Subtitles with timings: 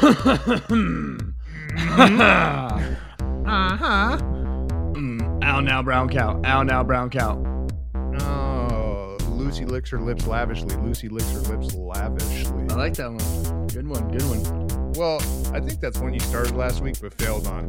[0.00, 0.58] uh-huh.
[4.94, 6.40] Mm, ow now, brown cow.
[6.44, 7.66] Ow now, brown cow.
[8.20, 10.76] Oh, Lucy licks her lips lavishly.
[10.76, 12.66] Lucy licks her lips lavishly.
[12.70, 13.66] I like that one.
[13.66, 14.08] Good one.
[14.10, 14.92] Good one.
[14.92, 15.18] Well,
[15.52, 17.66] I think that's one you started last week but failed on.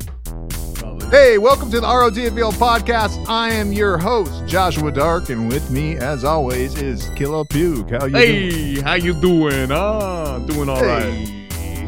[0.76, 1.08] Probably.
[1.08, 3.28] Hey, welcome to the ROTFL podcast.
[3.28, 7.90] I am your host, Joshua Dark, and with me, as always, is Killer Puke.
[7.90, 8.52] How you doing?
[8.52, 9.72] Hey, how you doing?
[9.72, 11.39] Ah, doing all right.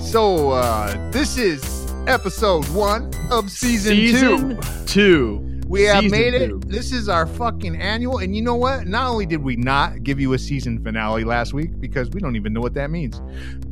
[0.02, 1.64] So, uh, this is
[2.07, 4.86] episode one of season, Season two.
[4.86, 5.61] two.
[5.68, 6.47] We have Season made it.
[6.50, 6.60] two.
[6.65, 8.18] This is our fucking annual.
[8.18, 8.87] And you know what?
[8.87, 12.36] Not only did we not give you a season finale last week because we don't
[12.36, 13.21] even know what that means,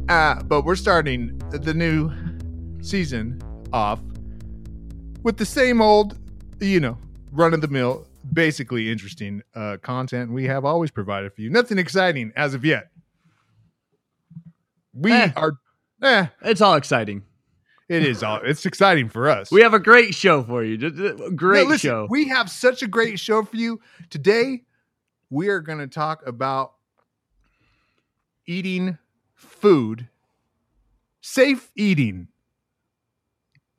[0.08, 2.10] uh, but we're starting the new
[2.82, 3.42] season
[3.74, 4.00] off
[5.24, 6.18] with the same old,
[6.62, 6.98] you know,
[7.34, 11.50] run of the mill, basically interesting uh, content we have always provided for you.
[11.50, 12.92] Nothing exciting as of yet.
[14.94, 15.32] We Eh.
[15.36, 15.54] are.
[16.02, 17.24] Eh, It's all exciting.
[17.90, 18.40] it is all.
[18.44, 19.52] It's exciting for us.
[19.52, 20.78] We have a great show for you.
[21.32, 22.08] Great No, listen, show.
[22.10, 23.80] We have such a great show for you.
[24.10, 24.64] Today,
[25.30, 26.74] we are going to talk about
[28.46, 28.98] eating
[29.36, 30.08] food,
[31.22, 32.28] safe eating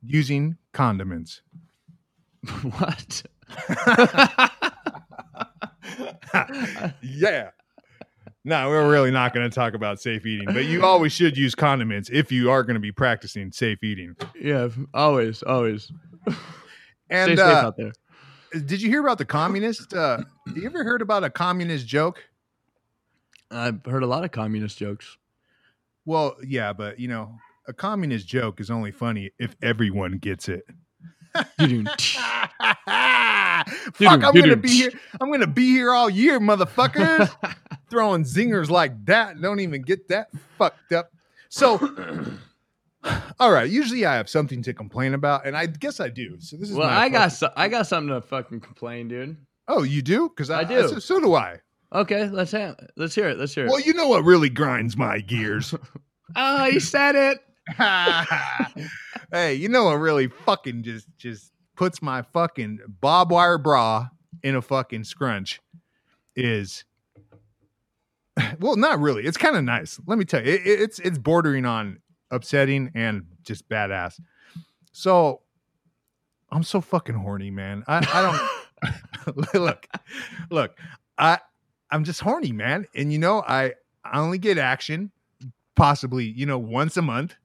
[0.03, 1.41] using condiments.
[2.61, 3.23] what?
[7.01, 7.49] yeah.
[8.43, 11.53] No, we're really not going to talk about safe eating, but you always should use
[11.53, 14.15] condiments if you are going to be practicing safe eating.
[14.39, 15.91] yeah, always, always.
[17.09, 17.91] And Stay safe uh, out there.
[18.65, 19.93] did you hear about the communist?
[19.93, 20.23] Uh,
[20.55, 22.23] you ever heard about a communist joke?
[23.51, 25.17] I've heard a lot of communist jokes.
[26.05, 27.35] Well, yeah, but you know,
[27.67, 30.63] a communist joke is only funny if everyone gets it.
[33.93, 34.91] Fuck, I'm gonna be here.
[35.19, 37.33] I'm gonna be here all year, motherfuckers.
[37.89, 39.41] Throwing zingers like that.
[39.41, 41.11] Don't even get that fucked up.
[41.49, 41.77] So,
[43.39, 43.69] all right.
[43.69, 46.39] Usually, I have something to complain about, and I guess I do.
[46.39, 49.37] So this is well, I got so, I got something to fucking complain, dude.
[49.67, 50.29] Oh, you do?
[50.29, 50.87] Because I, I do.
[50.87, 51.59] So, so do I.
[51.93, 53.37] Okay, let's have, let's hear it.
[53.37, 53.69] Let's hear it.
[53.69, 55.75] Well, you know what really grinds my gears.
[56.35, 57.39] oh, you said it.
[59.31, 64.07] hey, you know what really fucking just just puts my fucking barbed wire bra
[64.43, 65.61] in a fucking scrunch
[66.35, 66.83] is
[68.59, 69.23] well, not really.
[69.25, 69.99] It's kind of nice.
[70.07, 71.99] Let me tell you, it- it's it's bordering on
[72.31, 74.19] upsetting and just badass.
[74.91, 75.41] So
[76.51, 77.83] I'm so fucking horny, man.
[77.87, 78.21] I, I
[79.33, 79.87] don't look,
[80.49, 80.77] look.
[81.17, 81.39] I
[81.89, 82.87] I'm just horny, man.
[82.95, 85.11] And you know, I I only get action
[85.75, 87.35] possibly you know once a month.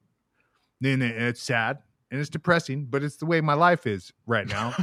[0.81, 1.79] Then it's sad
[2.11, 4.75] and it's depressing, but it's the way my life is right now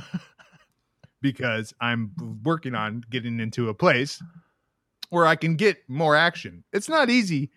[1.21, 2.11] because I'm
[2.43, 4.21] working on getting into a place
[5.09, 6.63] where I can get more action.
[6.73, 7.49] It's not easy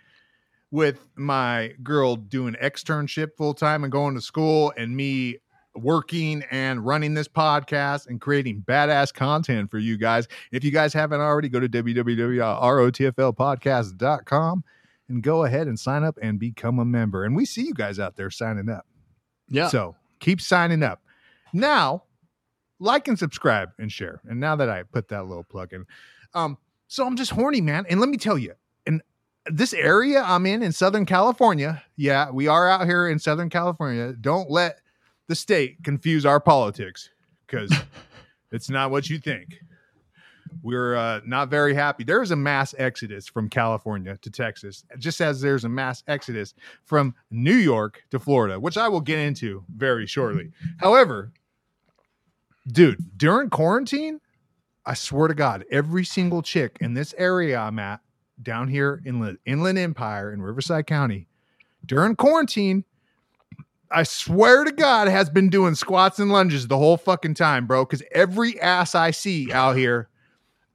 [0.71, 5.39] with my girl doing externship full time and going to school and me
[5.75, 10.29] working and running this podcast and creating badass content for you guys.
[10.53, 14.65] If you guys haven't already, go to www.rotflpodcast.com
[15.09, 17.25] and go ahead and sign up and become a member.
[17.25, 18.87] And we see you guys out there signing up.
[19.49, 19.69] Yeah.
[19.69, 21.03] So keep signing up.
[21.53, 22.05] Now,
[22.79, 24.21] like and subscribe and share.
[24.29, 25.87] And now that I put that little plug in,
[26.35, 26.59] um,
[26.89, 27.85] so I'm just horny, man.
[27.89, 28.55] And let me tell you,
[28.87, 29.03] in
[29.47, 34.13] this area I'm in in Southern California, yeah, we are out here in Southern California.
[34.13, 34.81] Don't let
[35.29, 37.11] the state confuse our politics
[37.47, 37.73] because
[38.53, 39.61] it's not what you think.
[40.63, 42.05] We're uh, not very happy.
[42.05, 46.55] There is a mass exodus from California to Texas, just as there's a mass exodus
[46.85, 50.51] from New York to Florida, which I will get into very shortly.
[50.79, 51.33] However,
[52.67, 54.21] dude, during quarantine,
[54.85, 58.01] I swear to God, every single chick in this area I'm at
[58.43, 61.27] down here in the Inland Empire in Riverside County
[61.87, 62.85] during quarantine,
[63.91, 67.85] I swear to God, has been doing squats and lunges the whole fucking time, bro.
[67.85, 70.09] Because every ass I see out here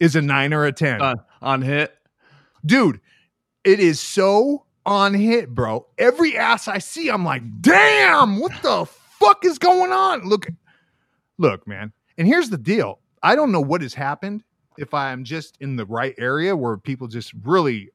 [0.01, 1.95] is a nine or a 10 Uh, on hit.
[2.65, 2.99] dude
[3.63, 8.85] it is so on hit bro every ass i see i'm like damn what the
[9.19, 10.47] fuck is going on look
[11.37, 14.43] look man and here's the deal i don't know what has happened
[14.77, 17.89] if i am just in the right area where people just really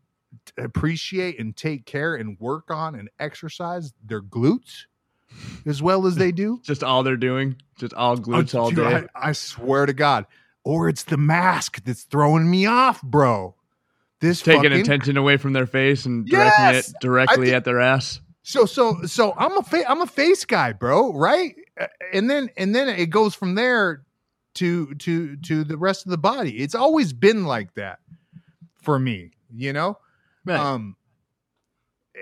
[0.59, 4.85] appreciate and take care and work on and exercise their glutes
[5.67, 7.57] as well as they do Just all they're doing.
[7.79, 9.07] Just all glutes Oh, all dude, day.
[9.15, 10.27] I, I swear to God.
[10.67, 13.55] Or it's the mask that's throwing me off, bro.
[14.21, 16.89] This Taking fucking, attention away from their face and directing Yes!
[16.89, 18.21] it directly at their ass.
[18.43, 21.55] So so so I'm a fa- I'm a face guy, bro, right?
[22.13, 24.05] And then and then it goes from there
[24.55, 26.59] to to to the rest of the body.
[26.59, 28.01] It's always been like that
[28.83, 29.99] for me, you know?
[30.45, 30.59] Right.
[30.59, 30.97] Um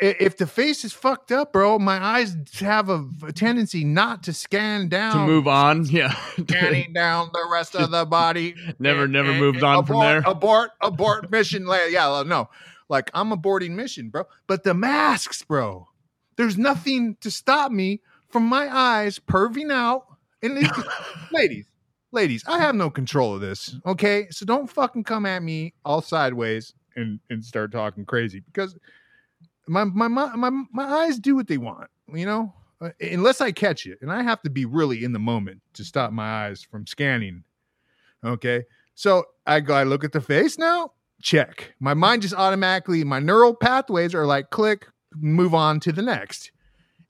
[0.00, 4.32] if the face is fucked up, bro, my eyes have a, a tendency not to
[4.32, 5.12] scan down.
[5.12, 5.84] to move on.
[5.90, 6.14] Yeah.
[6.38, 8.54] Scanning down the rest of the body.
[8.78, 10.22] Never- And- never and- moved and on from there.
[10.26, 11.66] Abort, abort mission.
[11.90, 12.48] Yeah, no.
[12.88, 14.24] Like I'm aborting mission, bro.
[14.46, 15.88] But the masks, bro.
[16.36, 20.06] There's nothing to stop me from my eyes perving out.
[20.42, 20.68] And
[21.32, 21.66] ladies,
[22.12, 23.76] ladies, I have no control of this.
[23.86, 28.76] Okay, so don't fucking come at me all sideways and and start talking crazy because
[29.66, 31.90] my my my my, eyes do what they want.
[32.12, 35.18] You know, Uh, unless I catch it, and I have to be really in the
[35.18, 37.44] moment to stop my eyes from scanning.
[38.24, 38.64] Okay,
[38.94, 40.92] so I go, I look at the face now.
[41.22, 41.74] Check.
[41.80, 46.50] My mind just automatically, my neural pathways are like click, move on to the next,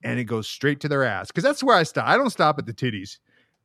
[0.02, 2.06] and it goes straight to their ass because that's where I stop.
[2.06, 3.18] I don't stop at the titties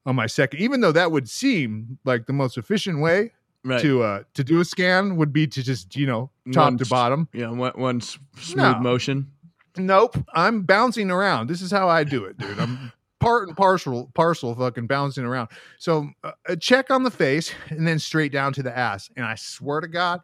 [0.06, 3.34] on my second, even though that would seem like the most efficient way
[3.64, 3.82] right.
[3.82, 6.86] to uh to do a scan would be to just you know top One to
[6.86, 7.28] bottom.
[7.34, 7.50] Yeah.
[7.52, 8.80] One, one s- smooth No.
[8.80, 9.32] motion.
[9.78, 11.48] Nope, I'm bouncing around.
[11.48, 12.60] This is how I do it, dude.
[12.60, 15.50] I'm part and parcel, parcel, fucking bouncing around.
[15.78, 19.10] So uh, a check on the face and then straight down to the ass.
[19.16, 20.22] And I swear to God,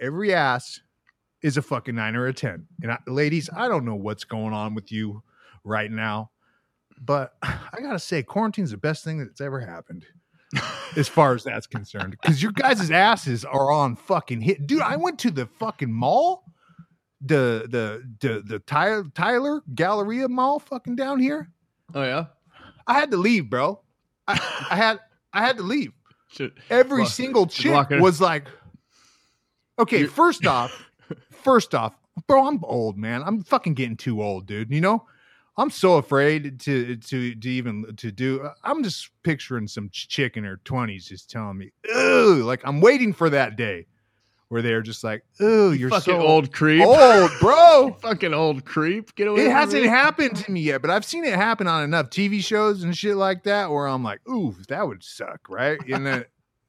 [0.00, 0.80] every ass
[1.42, 2.66] is a fucking nine or a ten.
[2.82, 5.22] And I, ladies, I don't know what's going on with you
[5.64, 6.30] right now,
[7.00, 10.06] but I gotta say, quarantine's the best thing that's ever happened.
[10.96, 14.80] As far as that's concerned, because your guys' asses are on fucking hit, dude.
[14.82, 16.44] I went to the fucking mall,
[17.20, 21.50] the the the the Tyler, Tyler Galleria Mall, fucking down here.
[21.94, 22.26] Oh yeah.
[22.86, 23.80] I had to leave, bro.
[24.28, 24.34] I,
[24.70, 25.00] I had
[25.32, 25.92] I had to leave.
[26.28, 28.48] Should, Every Well, single chick was like,
[29.78, 30.72] okay, You- first off,
[31.30, 31.94] first off,
[32.26, 33.22] bro, I'm old, man.
[33.24, 34.72] I'm fucking getting too old, dude.
[34.72, 35.06] You know,
[35.56, 38.42] I'm so afraid to to to even to do.
[38.42, 42.80] Uh, I'm just picturing some chick in her 20s just telling me, "Ooh," like I'm
[42.80, 43.86] waiting for that day
[44.48, 46.84] where they're just like, "Ooh, you're fucking so old creep.
[46.84, 49.14] old, bro." fucking old creep.
[49.14, 49.46] Get away.
[49.46, 49.88] It hasn't me.
[49.88, 53.16] happened to me yet, but I've seen it happen on enough TV shows and shit
[53.16, 55.78] like that where I'm like, ooh, that would suck, right?
[55.88, 56.26] And then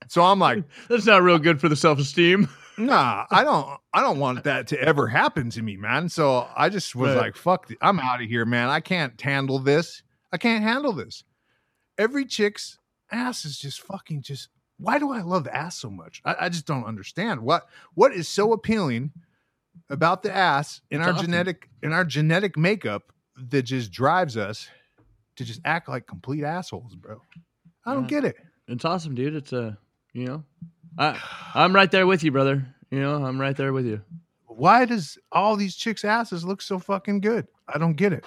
[0.08, 2.48] so I'm like, That's not real good for the self esteem.
[2.78, 6.10] nah, I don't I don't want that to ever happen to me, man.
[6.10, 7.78] So I just was like, fuck it.
[7.82, 8.70] I'm out of here, man.
[8.70, 10.04] I can't handle this.
[10.32, 11.24] I can't handle this.
[11.98, 12.78] Every chick's
[13.12, 16.22] ass is just fucking just why do I love ass so much?
[16.24, 17.42] I, I just don't understand.
[17.42, 19.12] What what is so appealing
[19.90, 21.26] about the ass in It's our awesome.
[21.28, 23.12] genetic in our genetic makeup
[23.50, 24.68] that just drives us
[25.36, 27.22] to just act like complete assholes, bro.
[27.86, 28.22] I don't Yeah.
[28.22, 28.36] get it.
[28.68, 29.36] It's awesome, dude.
[29.36, 29.78] It's a,
[30.14, 30.44] you know,
[30.98, 31.20] I,
[31.54, 32.66] I'm right there with you, brother.
[32.92, 34.02] You know, I'm right there with you.
[34.46, 37.48] Why does all these chicks' asses look so fucking good?
[37.68, 38.26] I don't get it.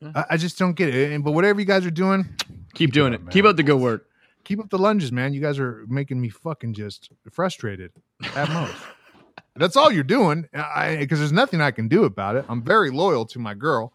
[0.00, 0.12] Yeah.
[0.14, 1.12] I, I just don't get it.
[1.12, 2.28] And but whatever you guys are doing,
[2.74, 3.24] Keep doing up, it.
[3.24, 3.32] man.
[3.32, 4.06] Keep up the good work.
[4.44, 5.34] keep up the lunges, man.
[5.34, 7.92] You guys are making me fucking just frustrated
[8.34, 8.74] at most.
[9.56, 12.46] That's all you're doing, because there's nothing I can do about it.
[12.48, 13.92] I'm very loyal to my girl,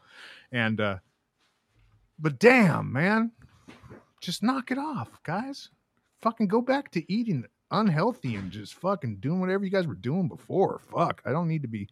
[0.51, 0.97] and uh
[2.19, 3.31] but damn, man,
[4.21, 5.69] just knock it off, guys.
[6.21, 10.27] Fucking go back to eating unhealthy and just fucking doing whatever you guys were doing
[10.27, 10.79] before.
[10.91, 11.87] Fuck, I don't need to be.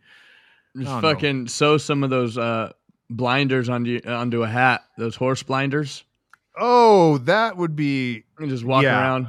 [0.78, 2.72] Just fucking sew some of those uh,
[3.10, 4.84] blinders onto onto a hat.
[4.98, 6.04] Those horse blinders.
[6.58, 9.00] Oh, that would be And just walk Yeah.
[9.00, 9.28] around.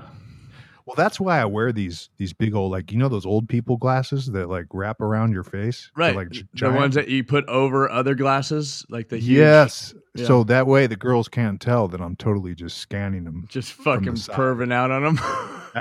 [0.87, 3.77] Well, that's why I wear these these big old like you know those old people
[3.77, 6.17] glasses that like wrap around your face, They're, Right.
[6.17, 9.95] Like the ones that you put over other glasses, like the huge, yes.
[10.15, 10.27] Yeah.
[10.27, 14.15] So that way the girls can't tell that I'm totally just scanning them just fucking
[14.15, 14.37] side.
[14.37, 15.19] perving out on them.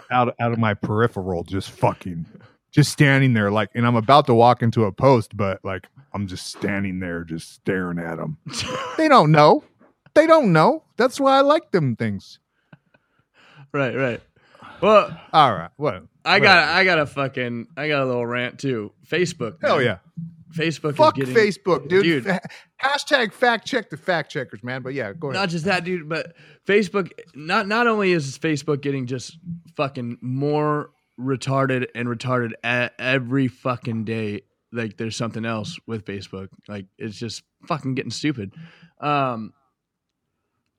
[0.10, 2.26] out out of my peripheral, just fucking,
[2.72, 6.26] just standing there like, and I'm about to walk into a post, but like I'm
[6.26, 8.38] just standing there, just staring at them.
[8.98, 9.64] They don't know.
[10.16, 10.84] They don't know.
[10.98, 12.40] That's why I like them things.
[13.72, 14.22] right, right.
[14.86, 15.72] Well, All right.
[15.78, 16.04] What?
[16.24, 16.70] I got.
[16.70, 18.92] I got a fucking I got a little rant too.
[19.08, 19.58] Facebook.
[19.62, 19.86] Hell man.
[19.86, 19.98] yeah.
[20.56, 22.04] Facebook Fuck is getting Facebook, dude.
[22.04, 22.40] Dude.
[22.82, 24.84] Hashtag fact check the fact checkers, man.
[24.84, 25.42] But yeah, go ahead.
[25.42, 26.34] not just that, dude, but
[26.68, 27.12] Facebook.
[27.34, 29.38] Not not only is Facebook getting just
[29.76, 34.42] fucking more retarded and retarded every fucking day.
[34.72, 36.50] Like there's something else with Facebook.
[36.68, 38.54] Like it's just fucking getting stupid.
[39.02, 39.52] Um,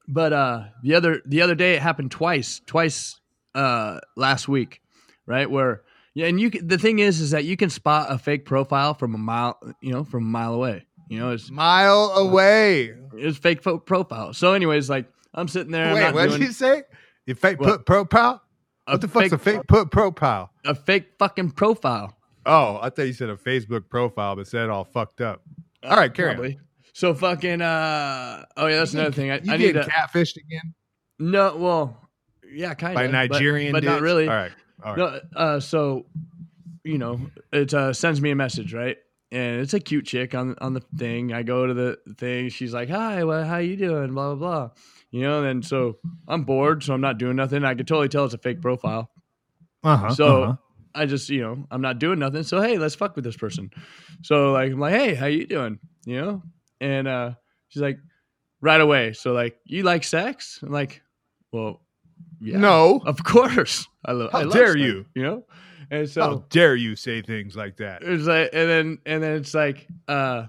[0.07, 3.21] but uh, the other the other day it happened twice, twice
[3.57, 4.81] uh, last week,
[5.27, 5.51] right?
[5.51, 5.83] Where
[6.15, 8.95] yeah, and you can, the thing is, is that you can spot a fake profile
[8.95, 10.87] from a mile, you know, from a mile away.
[11.09, 12.95] You know, it's Mile away.
[13.15, 14.33] it's fake fo- profile.
[14.33, 16.83] So, anyways, like I'm sitting there, Wait, what did you say?
[17.27, 17.69] You fake What?
[17.69, 18.43] put profile?
[18.89, 20.51] a What the fuck's fake, a fake put profile?
[20.65, 22.17] a fake fucking profile.
[22.45, 25.43] Oh, I thought you said a Facebook profile, but said it all fucked up.
[25.85, 26.57] All right, carry on.
[26.93, 29.31] So fucking uh oh yeah, that's You another get- thing.
[29.31, 30.75] I, You I need to catfished again
[31.19, 32.06] no well
[32.53, 34.29] yeah kind of by Nigerian but, but not really.
[34.29, 34.53] All right,
[34.85, 35.23] all right.
[35.35, 36.07] No, uh, so
[36.85, 37.21] you know
[37.53, 38.97] it uh, sends me a message right,
[39.31, 41.33] and it's a cute chick on on the thing.
[41.33, 42.49] I go to the thing.
[42.49, 44.71] She's like, "Hi, well, how you doing?" Blah blah blah.
[45.11, 45.99] You know, and so
[46.29, 47.65] I'm bored, so I'm not doing nothing.
[47.65, 49.11] I could totally tell it's a fake profile.
[49.83, 50.11] Uh-huh.
[50.11, 50.57] So uh-huh.
[50.95, 52.43] I just, you know, I'm not doing nothing.
[52.43, 53.71] So hey, let's fuck with this person.
[54.23, 55.79] So like I'm like, hey, how you doing?
[56.05, 56.43] You know?
[56.81, 57.35] And uh
[57.69, 57.99] she's like,
[58.61, 59.13] right away.
[59.13, 60.61] So like, you like sex?
[60.63, 61.03] I'm like,
[61.53, 61.83] well,
[62.41, 62.59] yeah.
[62.59, 63.01] No.
[63.07, 63.87] Of course.
[64.05, 65.07] I love How I love dare you.
[65.15, 65.45] You know?
[65.91, 68.03] And so How dare you say things like that?
[68.03, 70.47] it's like and then and then it's like uh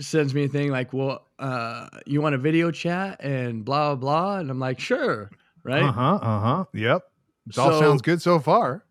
[0.00, 3.96] sends me a thing like well uh you want a video chat and blah blah
[3.96, 5.30] blah and i'm like sure
[5.62, 6.14] right Uh-huh.
[6.22, 6.64] Uh-huh.
[6.74, 7.02] Yep.
[7.48, 8.84] It all So- sounds good so far.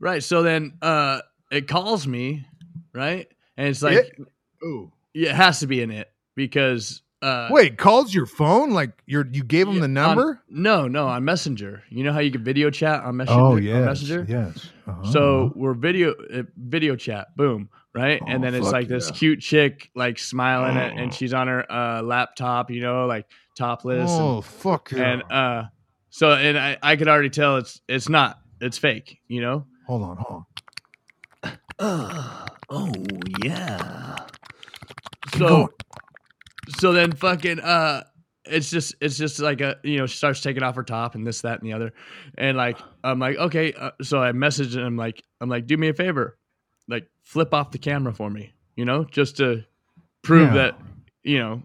[0.00, 1.20] right so then uh
[1.50, 2.46] it calls me
[2.92, 4.18] right and it's like It?
[4.64, 4.92] Ooh.
[5.14, 8.70] yeah, it has to be in it because uh Wait, calls your phone?
[8.70, 10.40] Like you're you gave him yeah, the on- number?
[10.48, 13.62] no no on messenger you know how you can video chat on messenger oh on
[13.62, 13.84] yes.
[13.86, 14.70] messenger Yes.
[14.86, 15.12] Uh-huh.
[15.12, 18.20] So we're video uh, video chat, boom, right?
[18.26, 20.96] and Oh, then it's fuck like this cute chick like smiling at, Oh.
[20.96, 24.08] and she's on her uh, laptop, you know, like topless.
[24.10, 25.12] Oh fuck and, yeah.
[25.12, 25.62] and uh,
[26.10, 29.66] so and I I could already tell it's it's not it's fake, you know.
[29.86, 30.44] hold on, hold
[31.42, 31.52] on.
[31.78, 32.92] Uh, oh
[33.42, 34.16] yeah.
[35.36, 35.70] So.
[36.78, 38.02] So then fucking uh
[38.44, 41.26] it's just it's just like a you know she starts taking off her top and
[41.26, 41.92] this that and the other
[42.36, 45.76] and like i'm like okay uh, so i message and i'm like i'm like do
[45.76, 46.38] me a favor
[46.88, 49.64] like flip off the camera for me you know just to
[50.22, 50.54] prove Yeah.
[50.54, 50.78] that
[51.24, 51.62] you know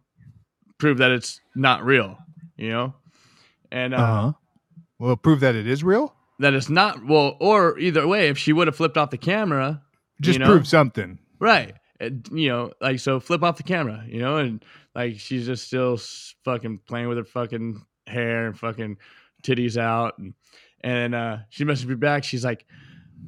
[0.78, 2.18] prove that it's not real
[2.58, 2.94] you know
[3.72, 4.32] and uh, Uh-huh.
[5.00, 6.14] Well, prove that it is real?
[6.40, 9.82] that it's not well or either way if she would have flipped off the camera
[10.22, 10.46] Just know?
[10.46, 11.20] prove something.
[11.40, 11.76] Right.
[12.32, 14.64] You know, like so flip off the camera, you know, and
[14.96, 15.98] like she's just still
[16.46, 18.98] fucking playing with her fucking hair and fucking
[19.44, 20.34] titties out and
[20.82, 22.24] and uh she messaged me back.
[22.24, 22.66] She's like,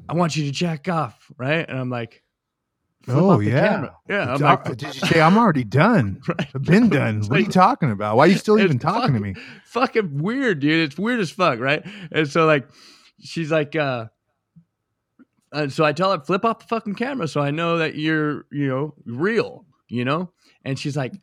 [0.09, 1.67] I want you to jack off, right?
[1.67, 2.21] And I'm like,
[3.07, 3.67] Oh, yeah.
[3.67, 3.95] camera.
[4.09, 4.33] Yeah.
[4.33, 6.21] I'm Uh, like, Did you say I'm already done?
[6.27, 6.47] right.
[6.55, 7.21] I've been done.
[7.21, 8.17] What are you talking about?
[8.17, 9.35] Why are you still even talking to me?
[9.65, 10.87] fucking weird, dude.
[10.89, 11.85] It's weird as fuck, right?
[12.11, 12.67] And so like
[13.21, 14.05] she's like uh
[15.51, 18.45] and so I tell her flip off the fucking camera so I know that you're,
[18.51, 20.31] you know, real, you know?
[20.65, 21.13] And she's like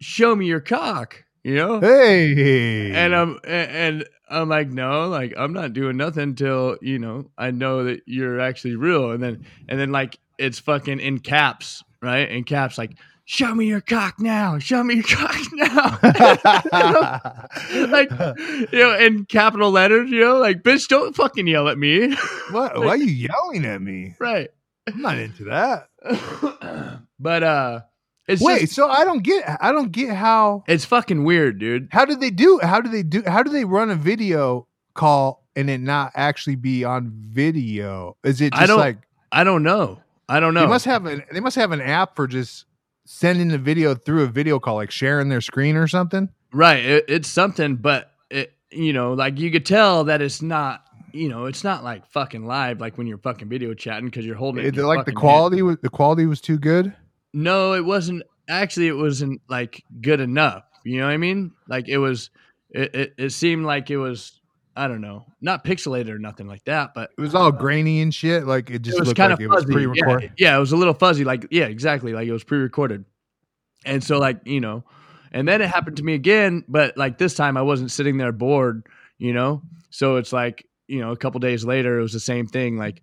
[0.00, 1.80] show me your cock, you know?
[1.80, 2.92] Hey.
[2.92, 7.50] And I'm and I'm like no, like I'm not doing nothing till, you know, I
[7.50, 12.28] know that you're actually real and then and then like it's fucking in caps, right?
[12.30, 12.96] In caps like
[13.28, 14.58] show me your cock now.
[14.58, 15.98] Show me your cock now.
[17.88, 18.10] like
[18.72, 22.14] you know, in capital letters, you know, like bitch, don't fucking yell at me,
[22.50, 22.78] what?
[22.78, 24.14] Why are you yelling at me?
[24.18, 24.48] right?
[24.86, 25.88] I'm not into that.
[27.20, 27.80] but uh,
[28.28, 31.88] it's Wait, just, so I don't get I don't get how it's fucking weird, dude.
[31.90, 35.44] how did they do how do they do how do they run a video call
[35.56, 38.16] and it not actually be on video?
[38.22, 38.98] Is it I don't like
[39.32, 40.00] I don't know.
[40.28, 40.60] I don't know.
[40.60, 42.66] they must have an they must have an app for just
[43.06, 46.28] sending the video through a video call, like sharing their screen or something?
[46.52, 46.84] right?
[46.84, 50.84] It, it's something, but it, you know, like you could tell that it's not.
[51.10, 54.36] You know, it's not like fucking live, like when you're fucking video chatting because you're
[54.36, 54.66] holding.
[54.66, 54.76] it.
[54.76, 55.18] It- like the hand.
[55.18, 56.94] quality was the quality was too good.
[57.32, 58.22] No, it wasn't.
[58.48, 60.64] Actually, it wasn't like good enough.
[60.84, 61.52] You know what I mean?
[61.68, 62.30] Like it was.
[62.70, 64.40] It it, it seemed like it was.
[64.76, 68.14] I don't know, not pixelated or nothing like that, but It was all grainy and
[68.14, 68.46] shit.
[68.46, 69.72] Like it just it was looked kind like of it was fuzzy.
[69.72, 70.32] pre-recorded.
[70.38, 71.24] Yeah, yeah, it was a little fuzzy.
[71.24, 72.12] Like yeah, exactly.
[72.12, 73.04] Like it was pre-recorded,
[73.84, 74.84] and so like you know,
[75.32, 78.30] and then it happened to me again, but like this time I wasn't sitting there
[78.30, 78.86] bored.
[79.18, 82.46] You know, so it's like you know, a couple days later, it was the same
[82.46, 82.76] thing.
[82.76, 83.02] Like,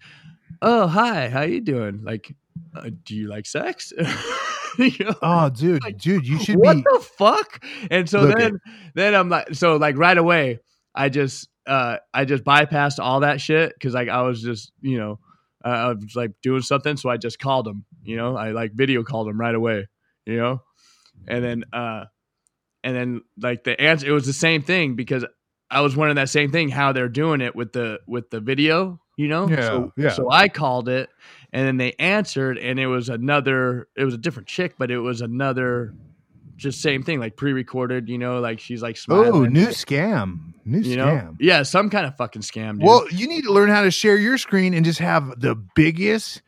[0.61, 2.03] oh hi, how you doing?
[2.03, 2.33] Like,
[2.75, 3.93] uh, do you like sex?
[4.77, 5.15] you know?
[5.21, 6.83] Oh, dude, Like, dude, you should what be.
[6.83, 7.63] the fuck?
[7.91, 8.59] And so Look, then,
[8.93, 10.59] then I'm like, so like right away,
[10.93, 14.97] I just, uh, I just bypassed all that shit because like I was just, you
[14.97, 15.19] know,
[15.63, 17.85] uh, I was like doing something, so I just called him.
[18.03, 19.87] You know, I like video called him right away.
[20.25, 20.61] You know,
[21.27, 22.05] and then, uh,
[22.83, 25.25] and then like the answer, it was the same thing because
[25.71, 28.99] I was wondering that same thing how they're doing it with the with the video.
[29.17, 30.09] You know, Yeah, so, yeah.
[30.09, 31.09] So I called it,
[31.53, 33.87] and then they answered, and it was another.
[33.95, 35.93] It was a different chick, but it was another,
[36.57, 38.09] just same thing, like pre-recorded.
[38.09, 39.31] You know, like she's like smiling.
[39.33, 41.37] Oh, new scam, new you know, scam.
[41.39, 42.73] yeah, some kind of fucking scam.
[42.73, 42.83] Dude.
[42.83, 46.41] Well, you need to learn how to share your screen and just have the biggest,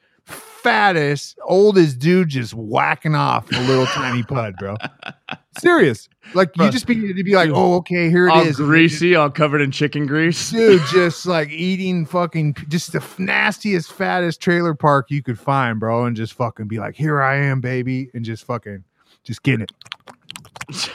[0.67, 4.75] fattest, oldest dude just whacking off a little tiny pud, bro.
[5.59, 6.09] Serious.
[6.33, 8.57] Like you just be to be like, oh, okay, here it all is.
[8.57, 10.51] greasy, all covered in chicken grease.
[10.51, 16.03] Dude, just like eating fucking just the nastiest, fattest trailer park you could find, bro,
[16.05, 18.83] and just fucking be like, here I am, baby, and just fucking
[19.24, 19.71] just getting it.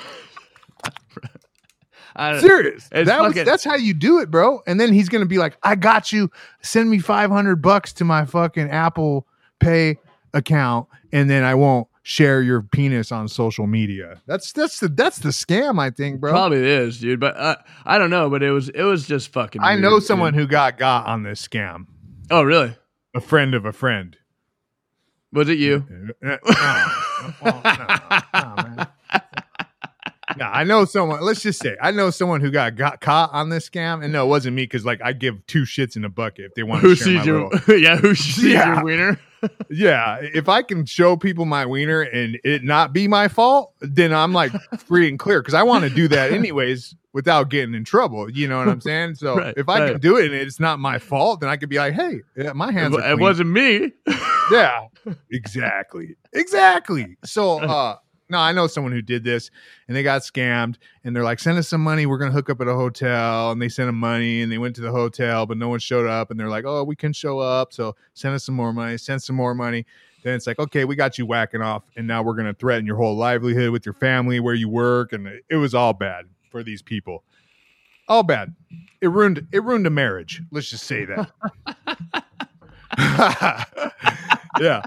[2.14, 2.90] I Serious.
[2.90, 4.60] That was, that's how you do it, bro.
[4.66, 6.30] And then he's gonna be like, I got you.
[6.60, 9.26] Send me five hundred bucks to my fucking Apple
[9.62, 9.98] Pay
[10.34, 14.20] account and then I won't share your penis on social media.
[14.26, 16.32] That's that's the that's the scam, I think, bro.
[16.32, 17.20] Probably is, dude.
[17.20, 18.28] But uh, I don't know.
[18.30, 19.62] But it was it was just fucking.
[19.62, 20.04] I weird, know dude.
[20.04, 21.86] someone who got got on this scam.
[22.30, 22.76] Oh, really?
[23.14, 24.16] A friend of a friend.
[25.32, 25.86] Was it you?
[26.24, 26.38] Uh, no.
[27.40, 28.86] Well, no, no,
[30.36, 31.20] No, I know someone.
[31.22, 34.24] Let's just say I know someone who got got caught on this scam, and no,
[34.24, 36.82] it wasn't me because like I give two shits in a bucket if they want
[36.82, 37.50] to share my your?
[37.50, 37.76] little.
[37.78, 38.74] yeah, who sees Yeah.
[38.74, 39.18] your wiener?
[39.68, 44.14] Yeah, if I can show people my wiener and it not be my fault, then
[44.14, 44.52] I'm like
[44.86, 48.30] free and clear because I want to do that anyways without getting in trouble.
[48.30, 49.16] You know what I'm saying?
[49.16, 49.90] So Right, if I right.
[49.92, 52.20] can do it and it's not my fault, then I could be like, hey,
[52.54, 53.90] my hands It, are it wasn't me.
[54.52, 54.86] yeah
[55.32, 57.96] exactly exactly so uh
[58.32, 59.50] no i know someone who did this
[59.86, 62.60] and they got scammed and they're like send us some money we're gonna hook up
[62.60, 65.56] at a hotel and they sent them money and they went to the hotel but
[65.56, 68.44] no one showed up and they're like oh we can show up so send us
[68.44, 69.86] some more money send some more money.
[70.24, 72.96] Then it's like okay we got you whacking off and now we're gonna threaten your
[72.96, 76.80] whole livelihood with your family where you work and it was all bad for these
[76.80, 77.24] people.
[78.08, 78.54] All bad.
[79.00, 81.30] It ruined it ruined a marriage let's just say that
[84.60, 84.82] yeah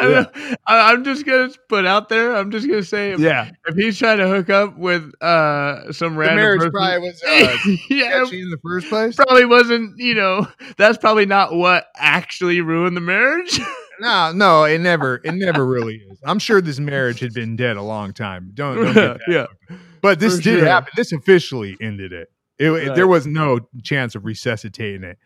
[0.00, 0.24] yeah
[0.66, 2.34] I, I'm just gonna put out there.
[2.34, 6.14] I'm just gonna say, if, yeah if he's trying to hook up with uh some
[6.14, 7.56] the random marriage person, probably was uh,
[7.90, 9.16] yeah, in the first place.
[9.16, 9.98] probably wasn't.
[9.98, 13.60] You know, that's probably not what actually ruined the marriage.
[14.02, 16.18] No, no, it never, it never really is.
[16.24, 18.50] I'm sure this marriage had been dead a long time.
[18.54, 19.20] Don't, don't get that.
[19.28, 20.66] yeah, But this for did sure.
[20.68, 20.90] happen.
[20.96, 22.32] This officially ended it.
[22.58, 25.18] It, it- There was no chance of resuscitating it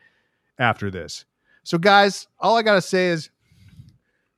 [0.59, 1.25] after this.
[1.63, 3.31] So, guys, all I gotta say is,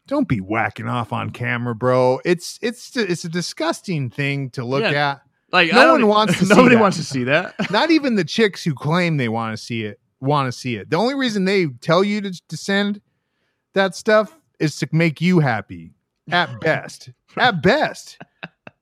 [0.06, 2.20] don't be whacking off on camera, bro.
[2.24, 5.10] It's it's it's a disgusting thing to look Yeah.
[5.12, 5.22] at.
[5.52, 7.54] like No one wants to nobody wants to see that.
[7.70, 10.88] Not even the chicks who claim they want to see it want to see it.
[10.90, 13.00] The only reason they tell you to, to send
[13.74, 15.92] that stuff is to make you happy.
[16.30, 18.18] At best, at best,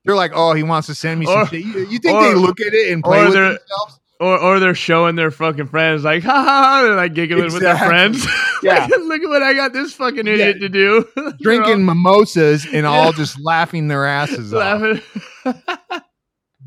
[0.03, 2.33] they're like, "Oh, he wants to send me some Or- shit." You, you think they
[2.33, 3.99] look at it and play with themselves?
[4.19, 7.59] Or, or they're showing their fucking friends like, ha ha, ha they're like giggling with
[7.61, 8.25] their friends.
[8.63, 8.79] Yeah.
[8.79, 11.05] Like, look at what I got this fucking idiot to do.
[11.41, 14.81] Drinking mimosas and all just laughing their asses off.
[14.81, 15.01] laughing.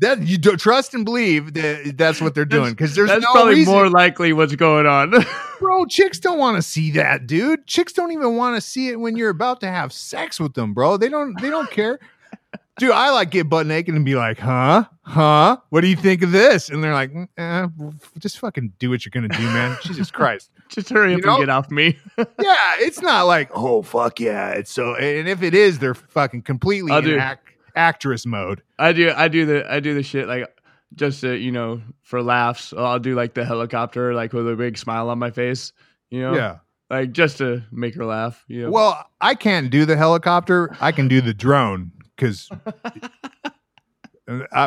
[0.01, 3.33] That you do, trust and believe that that's what they're doing because there's That's no
[3.33, 3.73] probably reason.
[3.73, 5.13] more likely what's going on.
[5.59, 7.67] bro, chicks don't want to see that, dude.
[7.67, 10.73] Chicks don't even want to see it when you're about to have sex with them,
[10.73, 10.95] bro.
[10.95, 11.99] They don't they don't care.
[12.79, 14.85] Dude, I like get butt naked and be like, huh?
[15.01, 15.57] Huh?
[15.69, 16.69] What do you think of this?
[16.69, 17.67] And they're like, "Mm, eh,
[18.19, 19.77] just fucking do what you're gonna do, man.
[19.83, 20.49] Jesus Christ.
[20.69, 21.35] Just hurry You up know?
[21.35, 21.99] and get off me.
[22.17, 24.51] Yeah, it's not like, oh fuck yeah.
[24.51, 28.61] It's so and if it is, they're fucking completely I'll in act, actress mode.
[28.77, 30.47] I do I do the I do the shit like
[30.95, 32.73] just to, you know, for laughs.
[32.77, 35.73] I'll do like the helicopter like with a big smile on my face,
[36.09, 36.33] you know?
[36.33, 36.57] Yeah.
[36.89, 38.71] Like just to make her laugh, you know.
[38.71, 40.75] Well, I can't do the helicopter.
[40.79, 42.49] I can do the drone because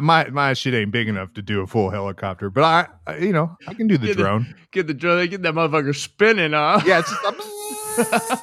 [0.00, 2.50] my my shit ain't big enough to do a full helicopter.
[2.50, 4.54] But I, I you know, I can do the Yeah, the- drone.
[4.72, 6.80] get the drone, get that motherfucker spinning, huh?
[6.84, 8.42] Yeah, it's just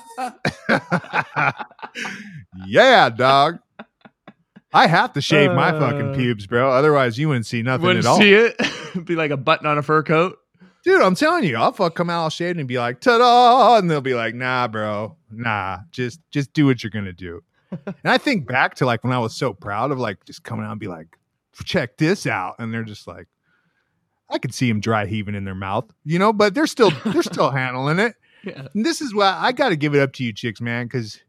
[2.67, 3.60] yeah, dog.
[4.72, 6.69] I have to shave my fucking Uh, pubes, bro.
[6.72, 8.19] Otherwise, you wouldn't see nothing Wouldn't at all.
[8.19, 8.56] see it.
[9.06, 10.38] Be like a button on a fur coat.
[10.84, 13.89] Dude, I'm telling you, I'll fuck come out all shaved and be like, ta-da, and
[13.91, 17.41] they'll be like, nah, bro, nah, just just do what you're gonna do.
[17.72, 20.66] And I think back to like when I was so proud of like just coming
[20.66, 21.18] out and be like,
[21.64, 23.28] check this out, and they're just like,
[24.30, 27.24] I could see them dry heaving in their mouth, you know, but they're still they're
[27.24, 28.16] still handling it.
[28.44, 28.68] Yeah.
[28.74, 31.22] And this is why I got to give it up to you chicks, man, because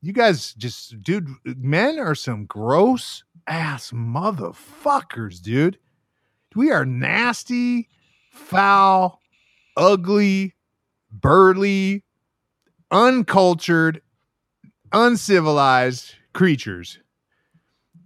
[0.00, 5.78] you guys just, dude, men are some gross ass motherfuckers, dude.
[6.54, 7.88] We are nasty,
[8.30, 9.20] foul,
[9.76, 10.54] ugly,
[11.10, 12.04] burly,
[12.90, 14.02] uncultured,
[14.92, 16.98] uncivilized creatures.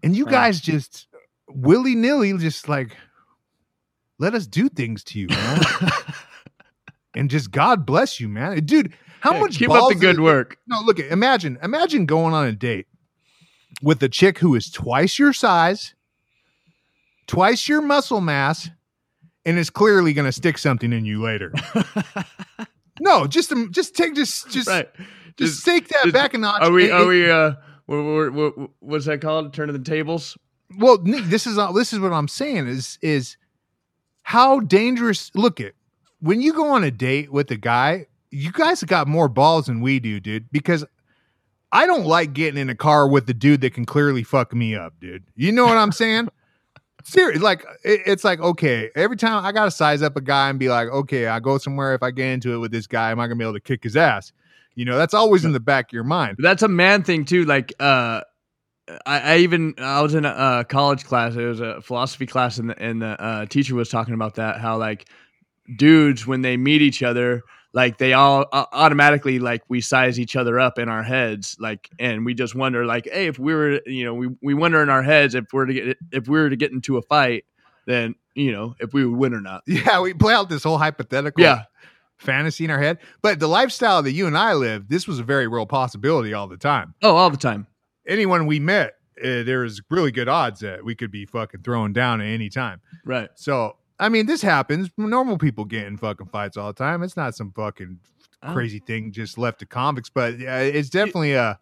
[0.03, 1.07] And you guys just
[1.49, 2.97] willy nilly, just like,
[4.19, 5.61] let us do things to you, man.
[7.15, 8.65] and just God bless you, man.
[8.65, 10.57] Dude, how Yeah, much keep up the good work.
[10.67, 12.87] no, look at imagine imagine going on a date
[13.83, 15.95] with a chick who is twice your size,
[17.27, 18.69] twice your muscle mass,
[19.45, 21.53] and is clearly going to stick something in you later.
[23.01, 24.89] no, just just take just just right.
[25.39, 26.63] Just, take that just- back a notch.
[26.63, 26.87] Are we?
[26.87, 27.31] It- Are we?
[27.31, 27.53] Uh,
[27.87, 29.53] what, what, what, what's that called?
[29.53, 30.37] Turning the tables.
[30.79, 33.37] well, this is all- this is what I'm saying is is
[34.23, 35.31] how dangerous.
[35.35, 35.73] Look at
[36.21, 39.67] when you go on a date with a guy, you guys have got more balls
[39.67, 40.51] than we do, dude.
[40.53, 40.85] Because
[41.73, 44.75] I don't like getting in a car with the dude that can clearly fuck me
[44.77, 45.25] up, dude.
[45.37, 46.29] You know what I'm saying?
[47.05, 50.59] Seriously, like it, it's like okay, every time I gotta size up a guy and
[50.59, 51.95] be like, okay, I go somewhere.
[51.95, 53.83] If I get into it with this guy, am I gonna be able to kick
[53.83, 54.33] his ass?
[54.75, 56.37] You know, that's always in the back of your mind.
[56.39, 57.45] That's a man thing too.
[57.45, 58.23] Like, uh,
[59.07, 61.37] I, I even I was in a, uh college class.
[61.37, 64.61] It was a philosophy class, and the, and the uh, teacher was talking about that.
[64.61, 65.09] How like
[65.77, 70.37] dudes when they meet each other, like they all uh, automatically like we size each
[70.37, 73.81] other up in our heads, like, and we just wonder like, hey, if we were,
[73.87, 76.51] you know, we we wonder in our heads if we're to get if we were
[76.51, 77.45] to get into a fight,
[77.87, 79.63] then you know if we would win or not.
[79.67, 81.65] Yeah, we play out this whole hypothetical Yeah,
[82.23, 82.99] fantasy in our head.
[83.21, 86.49] But the lifestyle that you and I live, this was a very real possibility all
[86.49, 86.95] the time.
[87.03, 87.67] oh, all the time.
[88.07, 92.21] Anyone we met, uh, there's really good odds that we could be fucking thrown down
[92.21, 92.81] at any time.
[93.05, 93.29] Right.
[93.35, 94.91] So, I mean, this happens.
[94.97, 97.03] Normal people get in fucking fights all the time.
[97.03, 97.99] It's not some fucking
[98.45, 98.53] Oh.
[98.55, 101.61] crazy thing just left to convicts, but yeah, it's definitely a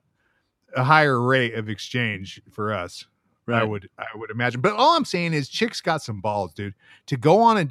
[0.75, 3.05] a higher rate of exchange for us.
[3.47, 4.63] I would I would imagine.
[4.63, 6.73] But all I'm saying is chicks got some balls, dude.
[7.09, 7.69] To go on a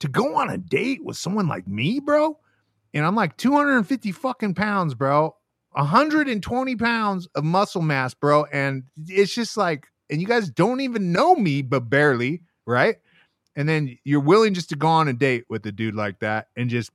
[0.00, 2.38] to go on a date with someone like me, bro.
[2.92, 5.36] And I'm like 250 fucking pounds, bro.
[5.72, 8.44] 120 pounds of muscle mass, bro.
[8.46, 12.96] And it's just like, and you guys don't even know me, but barely, right?
[13.54, 16.48] And then you're willing just to go on a date with a dude like that
[16.56, 16.90] and just,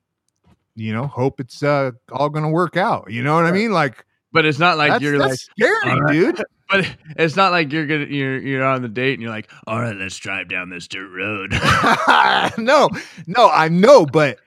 [0.76, 3.10] you know, hope it's uh all gonna work out.
[3.10, 3.72] You know what I mean?
[3.72, 6.12] Like, But it's not like that's, you're that's like scary, right.
[6.12, 6.44] dude.
[6.70, 9.80] But it's not like you're gonna you're you're on the date and you're like, all
[9.80, 11.52] right, let's drive down this dirt road.
[12.58, 12.90] no,
[13.28, 14.40] no, I know, but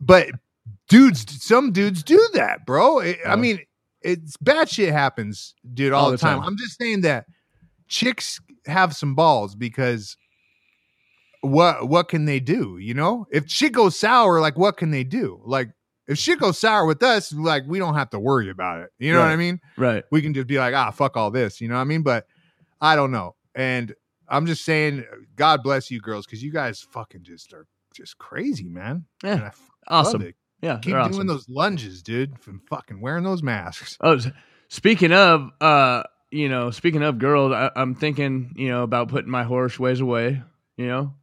[0.00, 0.28] but
[0.88, 2.98] dudes, some dudes do that, bro.
[3.00, 3.36] It- I Oh.
[3.36, 3.60] mean,
[4.02, 6.40] it's bad shit happens, dude, all, All the the time.
[6.40, 6.48] time.
[6.48, 7.24] I'm just saying that
[7.88, 10.16] chicks have some balls because
[11.40, 12.78] what what can they do?
[12.78, 15.40] You know, if shit goes sour, like what can they do?
[15.44, 15.70] Like
[16.06, 18.90] if shit goes sour with us, like we don't have to worry about it.
[18.98, 19.60] You know what I mean?
[19.76, 20.04] right.
[20.10, 22.02] we can just be like, ah, fuck all this, you know what I mean?
[22.02, 22.26] But
[22.80, 23.36] I don't know.
[23.54, 23.94] And
[24.28, 25.04] I'm just saying,
[25.36, 29.04] God bless you girls, because you guys fucking just are just crazy, man.
[29.22, 29.32] Yeah.
[29.32, 30.32] And I f- Awesome.
[30.62, 30.76] Yeah.
[30.76, 31.26] Keep doing awesome.
[31.26, 33.98] those lunges, dude, from fucking wearing those masks.
[34.00, 34.18] Oh,
[34.68, 39.30] speaking of, uh, you know, speaking of girls, I, I'm thinking, you know, about putting
[39.30, 40.42] my horse ways away.
[40.76, 41.14] You know,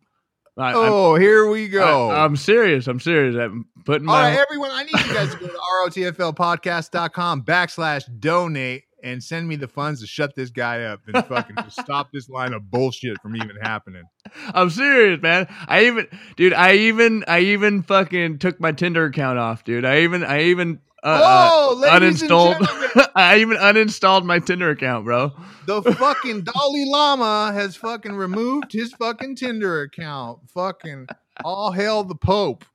[0.58, 2.10] I, I'm- oh, here we go.
[2.10, 2.88] I, am serious.
[2.88, 3.36] I'm serious.
[3.36, 4.32] I'm putting all my.
[4.32, 5.54] right, everyone, I need you guys to go to
[6.12, 11.56] rotflpodcast.com backslash donate and send me the funds to shut this guy up and fucking
[11.64, 14.04] just stop this line of bullshit from even happening.
[14.54, 15.48] I'm serious, man.
[15.68, 16.54] I even, dude.
[16.54, 19.86] I even, I even fucking took my Tinder account off, dude.
[19.86, 20.80] I even, I even.
[21.04, 22.60] Uh, uh, oh, and uninstalled.
[22.60, 23.08] gentlemen.
[23.16, 25.32] I even uninstalled my Tinder account, bro.
[25.66, 30.40] the fucking Dalai Lama has fucking removed his fucking Tinder account.
[30.52, 31.08] Fucking
[31.44, 32.66] all hail the Pope.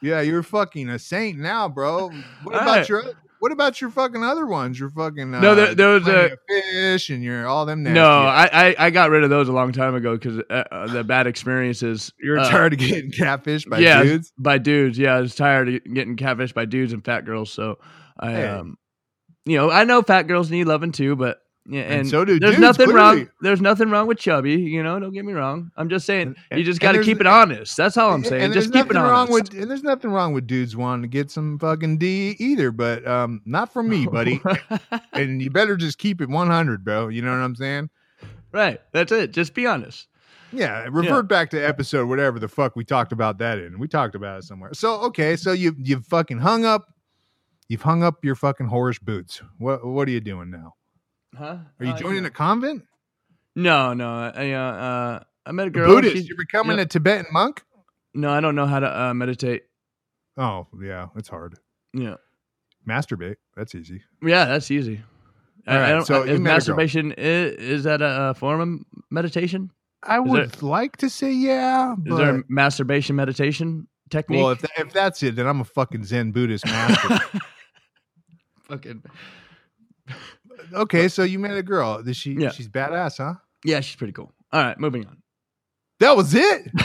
[0.00, 2.08] Yeah, you're fucking a saint now, bro.
[2.42, 2.88] What about Alright.
[2.88, 3.04] your
[3.40, 4.78] what about your fucking other ones?
[4.80, 7.94] Your fucking uh, No, there- there was a- fish and you're all them nasty.
[7.94, 10.86] No, I, I, I got rid of those a long time ago because uh, uh,
[10.88, 12.12] the bad experiences.
[12.20, 14.32] you're uh, tired of getting catfished by yeah, dudes.
[14.38, 14.98] by dudes.
[14.98, 17.52] Yeah, I was tired of getting catfished by dudes and fat girls.
[17.52, 17.78] So
[18.18, 18.46] I, Hey.
[18.48, 18.76] um,
[19.44, 22.38] you know, I know fat girls need loving too, but yeah, And, and, so do
[22.38, 22.60] there's dudes.
[22.60, 23.18] nothing clearly.
[23.20, 23.30] wrong.
[23.40, 24.52] There's nothing wong with chubby.
[24.54, 25.70] You know, don't get me wrong.
[25.76, 27.76] I'm just saying And- you just got to keep it honest.
[27.76, 28.42] That's all I'm saying.
[28.44, 29.30] And just there's keep it nothing honest.
[29.30, 32.70] wrong with and there's nothing wrong with dudes wanting to get some fucking D either,
[32.70, 34.40] but um, not for me, buddy.
[35.12, 37.08] and you better just keep it 100, bro.
[37.08, 37.90] You know what I'm saying?
[38.52, 38.80] right.
[38.92, 39.32] That's it.
[39.32, 40.06] Just be honest.
[40.52, 43.78] Yeah, revert back to episode whatever the fuck we talked about that in.
[43.78, 44.70] We talked about it somewhere.
[44.74, 46.94] So okay, so you you've fucking hung up,
[47.68, 49.42] you've hung up your fucking whorish boots.
[49.58, 50.74] What what are you doing now?
[51.36, 51.58] Huh?
[51.80, 52.28] Are you Uh, joining yeah.
[52.28, 52.84] a convent?
[53.54, 54.10] No, no.
[54.34, 55.94] I, uh, uh, I met a A girl.
[55.94, 56.16] Buddhist?
[56.16, 56.84] she- You're becoming yeah.
[56.84, 57.62] a Tibetan monk?
[58.14, 59.64] no, I don't know how to uh, meditate.
[60.38, 61.58] Oh yeah, it's hard.
[61.92, 62.14] Yeah.
[62.88, 63.36] Masturbate.
[63.56, 64.02] That's easy.
[64.22, 65.02] Yeah, that's easy.
[65.66, 66.42] I- All I don't- so uh, is met a girl.
[66.54, 69.70] masturbation is, is that a, a form of meditation?
[70.02, 74.40] I Is would like to say yeah, Is there a masturbation meditation technique?
[74.42, 77.18] well, if tha- if that's it, then I'm a fucking Zen Buddhist master.
[78.68, 79.02] Fucking
[80.72, 81.96] okay, so you met a girl.
[82.06, 82.32] Is she?
[82.32, 82.50] Yeah.
[82.50, 83.34] She's badass, huh?
[83.64, 84.32] yeah, she's pretty cool.
[84.52, 85.22] All right, moving on.
[86.00, 86.70] That was it.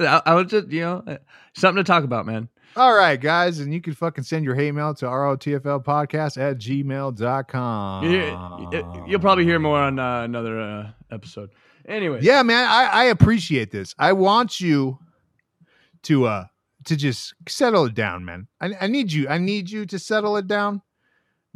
[0.00, 1.16] I, I was just you know uh,
[1.54, 2.48] something to talk about, man.
[2.74, 6.56] All right, guys, and you can fucking send your hate mail to rotfl podcast at
[6.58, 8.04] gmail.com.
[8.10, 11.50] You, you'll probably hear more on uh, another uh, episode.
[11.86, 13.94] Anyway, Yeah, man, I, I appreciate this.
[13.98, 14.98] I want you
[16.04, 16.44] to uh
[16.84, 18.48] to just settle it down, man.
[18.60, 19.28] I, I need you.
[19.28, 20.82] I need you to settle it down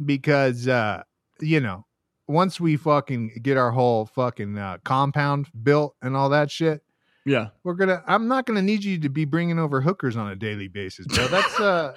[0.03, 1.03] because uh,
[1.41, 1.85] you know,
[2.27, 6.81] once we fucking get our whole fucking uh, compound built and all that shit,
[7.25, 10.35] yeah, we're gonna i'm not gonna need you to be bringing over hookers on a
[10.35, 11.27] daily basis bro.
[11.27, 11.95] That's uh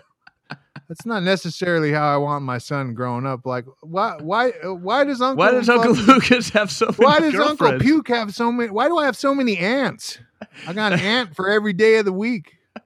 [0.88, 3.46] that's not necessarily how i want my son growing up.
[3.46, 7.20] Like why why why does uncle why does Uncle fucking- Lucas have so many why
[7.20, 10.18] does uncle puke have so many why do i have so many aunts
[10.66, 12.56] i got an aunt for every day of the week.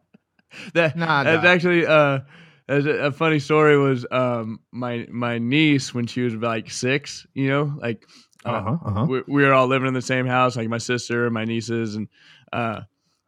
[0.74, 1.50] That, Nah, that's nah.
[1.50, 2.20] actually uh,
[2.68, 7.26] As a, a funny story was um my my niece when she was like six,
[7.34, 8.06] you know, like
[8.44, 9.06] uh, Uh-huh, uh-huh.
[9.08, 11.94] we, we were all living in the same house, like my sister and my nieces,
[11.96, 12.08] and
[12.52, 12.80] uh,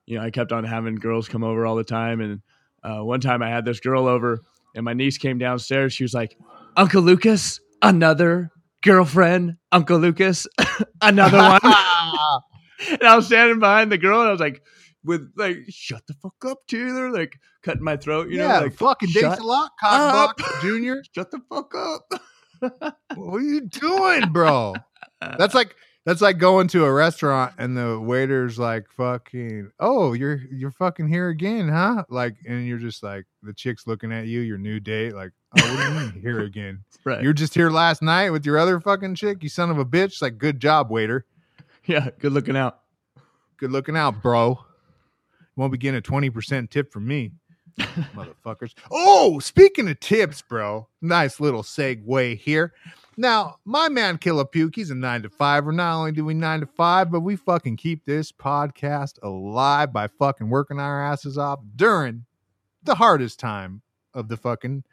[0.06, 2.20] you know, I kept on having girls come over all the time.
[2.20, 2.40] And
[2.82, 4.40] uh, one time I had this girl over,
[4.74, 5.92] and my niece came downstairs.
[5.92, 6.36] She was like,
[6.76, 8.50] "Uncle Lucas, another
[8.82, 9.56] girlfriend.
[9.72, 10.46] Uncle Lucas,
[11.02, 11.60] another one."
[12.90, 14.62] and I was standing behind the girl, and I was like,
[15.06, 18.74] with like, "Shut the fuck up, Taylor!" Like cutting my throat, you know, yeah, like
[18.74, 20.36] fucking dates a lot, up.
[20.36, 21.02] Cockbuck Junior.
[21.14, 22.12] shut the fuck up.
[23.14, 24.74] What are you doing, bro?
[25.20, 30.40] That's like that's like going to a restaurant and the waiter's like fucking oh you're
[30.50, 34.40] you're fucking here again huh like and you're just like the chick's looking at you
[34.40, 37.22] your new date like oh what do you mean here again right.
[37.22, 40.22] you're just here last night with your other fucking chick you son of a bitch
[40.22, 41.26] like good job waiter
[41.84, 42.80] yeah, good looking out.
[43.58, 44.58] good looking out bro
[45.56, 47.32] won't be getting a 20% tip from me
[48.14, 52.72] motherfuckers oh speaking of tips bro nice little segue here
[53.18, 55.66] now, my man Killer Puke, he's a nine to five.
[55.66, 59.92] Or not only do we nine to five, but we fucking keep this podcast alive
[59.92, 62.26] by fucking working our asses off during
[62.82, 63.80] the hardest time
[64.12, 64.84] of the fucking,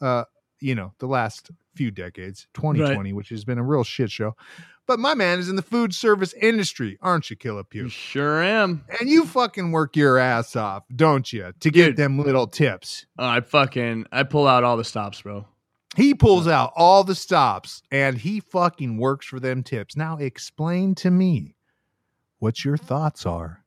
[0.00, 0.24] uh,
[0.60, 4.36] you know, the last few decades, 2020, which has been a real shit show.
[4.86, 7.36] But my man is in the food service industry, aren't you,
[7.72, 8.84] You sure am.
[8.98, 11.96] And you fucking work your ass off, don't you, to get Dude.
[11.96, 13.06] them little tips.
[13.18, 15.46] Oh, I fucking I pull out all the stops, bro.
[15.96, 19.96] He pulls out all the stops and he fucking works for them tips.
[19.96, 21.54] Now, explain to me
[22.38, 23.64] what your thoughts are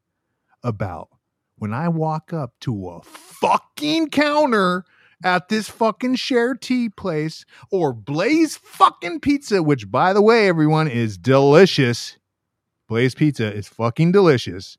[0.64, 1.10] about
[1.58, 4.84] when I walk up to a fucking counter
[5.24, 11.18] at this fucking Sharetea place or Blaze fucking pizza, which, by the way, everyone is
[11.18, 12.18] delicious.
[12.88, 14.78] Blaze pizza is fucking delicious.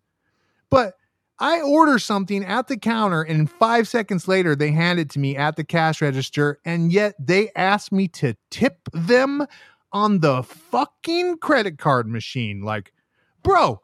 [0.71, 0.95] But
[1.39, 5.37] I order something at the counter, and five seconds later, they hand it to me
[5.37, 9.47] at the cash register, and yet they ask me to tip them
[9.93, 12.63] on the fucking credit card machine.
[12.63, 12.93] Like,
[13.43, 13.81] bro,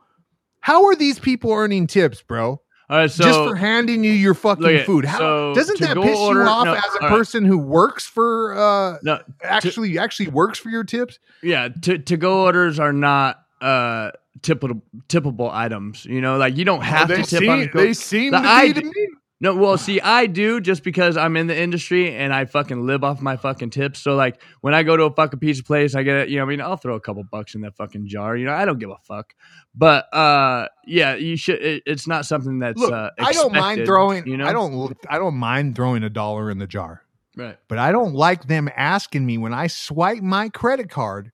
[0.60, 2.61] how are these people earning tips, bro?
[2.92, 5.06] All right, so Just for handing you your fucking at- food.
[5.06, 7.08] How so doesn't that piss order- you off no, as a all right.
[7.08, 11.18] person who works for uh no, actually actually works for your tips?
[11.42, 16.04] yeah, to to go orders are not uh tippable tippable items.
[16.04, 18.42] You know, like you don't have to tip seem, on go- they seem The to
[18.42, 19.08] be id- to me.
[19.42, 23.02] No, well, see, I do just because I'm in the industry and I fucking live
[23.02, 23.98] off my fucking tips.
[23.98, 26.44] So like when I go to a fucking pizza place, I get it, you know,
[26.44, 28.36] I mean, I'll throw a couple bucks in that fucking jar.
[28.36, 29.34] You know, I don't give a fuck.
[29.74, 33.84] But uh yeah, you should it, it's not something that's Look, uh I don't mind
[33.84, 34.28] throwing.
[34.28, 34.46] you know.
[34.46, 34.96] I don't.
[35.08, 37.02] I don't mind throwing a dollar in the jar,
[37.36, 37.58] right.
[37.66, 41.32] but I don't like them asking me when I swipe my credit card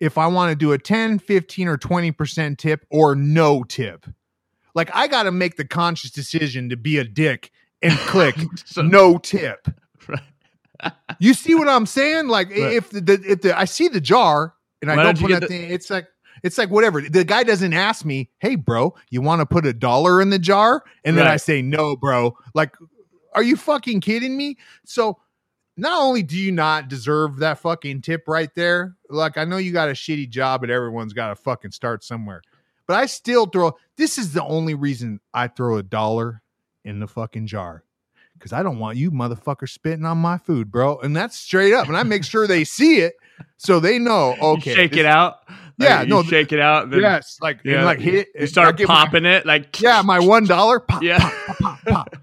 [0.00, 4.04] if I want to do a 10, 15, or 20 percent tip or no tip.
[4.76, 7.50] Like I got to make the conscious decision to be a dick
[7.82, 8.36] and click
[8.66, 9.66] So- no tip.
[10.06, 10.20] Right.
[11.18, 12.28] You see what I'm saying?
[12.28, 12.74] Like Right.
[12.74, 15.40] if the, the if the I see the jar and I Why don't don't put
[15.40, 16.06] that thing, it's like
[16.44, 17.00] it's like whatever.
[17.00, 20.38] The guy doesn't ask me, "Hey, bro, you want to put a dollar in the
[20.38, 22.76] jar?" And then I say, "No, bro." Like,
[23.32, 24.58] are you fucking kidding me?
[24.84, 25.18] So,
[25.78, 29.72] not only do you not deserve that fucking tip right there, like I know you
[29.72, 32.42] got a shitty job, but everyone's got to fucking start somewhere.
[32.86, 33.76] But I still throw.
[33.96, 36.42] This is the only reason I throw a dollar
[36.84, 37.82] in the fucking jar
[38.34, 40.98] because I don't want you motherfuckers spitting on my food, bro.
[40.98, 41.88] And that's straight up.
[41.88, 43.14] And I make sure they see it
[43.56, 44.36] so they know.
[44.40, 45.38] Okay, you shake this- it out.
[45.78, 46.88] Yeah, Like, no, shake it out.
[46.90, 48.28] Then, Yes, like Yeah, like hit.
[48.34, 50.80] You start get my- popping it like yeah, my one dollar.
[50.80, 51.18] Pop, Yeah.
[51.18, 52.16] pop, pop, pop, pop.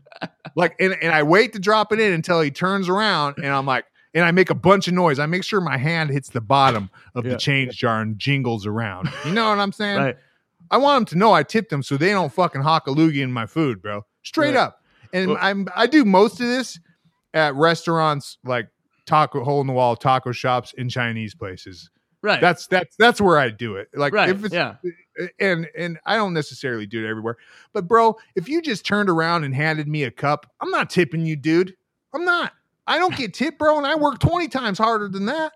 [0.56, 3.66] like, and, and I wait to drop it in until he turns around, and I'm
[3.68, 5.20] like, and I make a bunch of noise.
[5.20, 7.34] I make sure my hand hits the bottom of Yeah.
[7.34, 9.12] the change jar and jingles around.
[9.26, 9.98] You know what I'm saying?
[9.98, 10.16] right.
[10.74, 13.22] I want them to know I tipped them so they don't fucking hock a loogie
[13.22, 14.08] in my food, bro.
[14.24, 14.82] Straight up.
[15.14, 16.80] And Well- I'm I do most of this
[17.36, 18.70] at restaurants like
[19.06, 21.92] taco hole in the wall taco shops and Chinese places.
[22.24, 22.42] Right.
[22.42, 23.90] That's that's that's where I do it.
[23.94, 24.30] Like right.
[24.30, 24.78] if it's yeah.
[25.40, 27.38] and and I don't necessarily do it everywhere.
[27.72, 31.24] But bro, if you just turned around and handed me a cup, I'm not tipping
[31.24, 31.76] you, dude.
[32.16, 32.52] I'm not.
[32.88, 35.54] I don't get tipped, bro, and I work 20 times harder than that.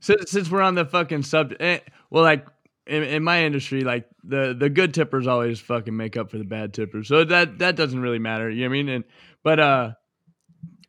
[0.00, 2.46] since, since we're on the fucking subject, eh, well, like
[2.86, 6.44] in, in my industry, like the the good tippers always fucking make up for the
[6.44, 8.48] bad tippers, so that that doesn't really matter.
[8.50, 8.88] You know what I mean?
[8.88, 9.04] And
[9.42, 9.90] but uh,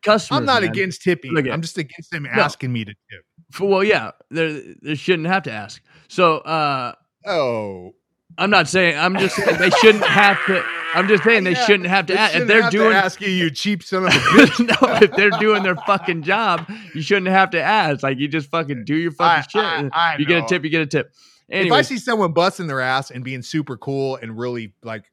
[0.04, 1.36] customers, I'm not man, against tipping.
[1.38, 3.24] I'm just against them asking me to tip.
[3.52, 5.82] For, well, yeah, they they shouldn't have to ask.
[6.08, 6.94] So uh,
[7.26, 7.94] Oh.
[8.40, 8.96] I'm not saying.
[9.00, 10.64] I'm just saying they shouldn't have to.
[10.94, 12.94] I'm just saying they Yeah, shouldn't have to They ask if they're doing.
[12.94, 14.60] ask you, you cheap son of a bitch.
[14.68, 18.04] no, if they're doing their fucking job, you shouldn't have to ask.
[18.04, 19.92] Like you just fucking do your I- fucking shit.
[19.94, 20.64] I- I you get a tip.
[20.64, 21.12] You get a tip.
[21.50, 25.12] If I see someone busting their ass and being super cool and really like,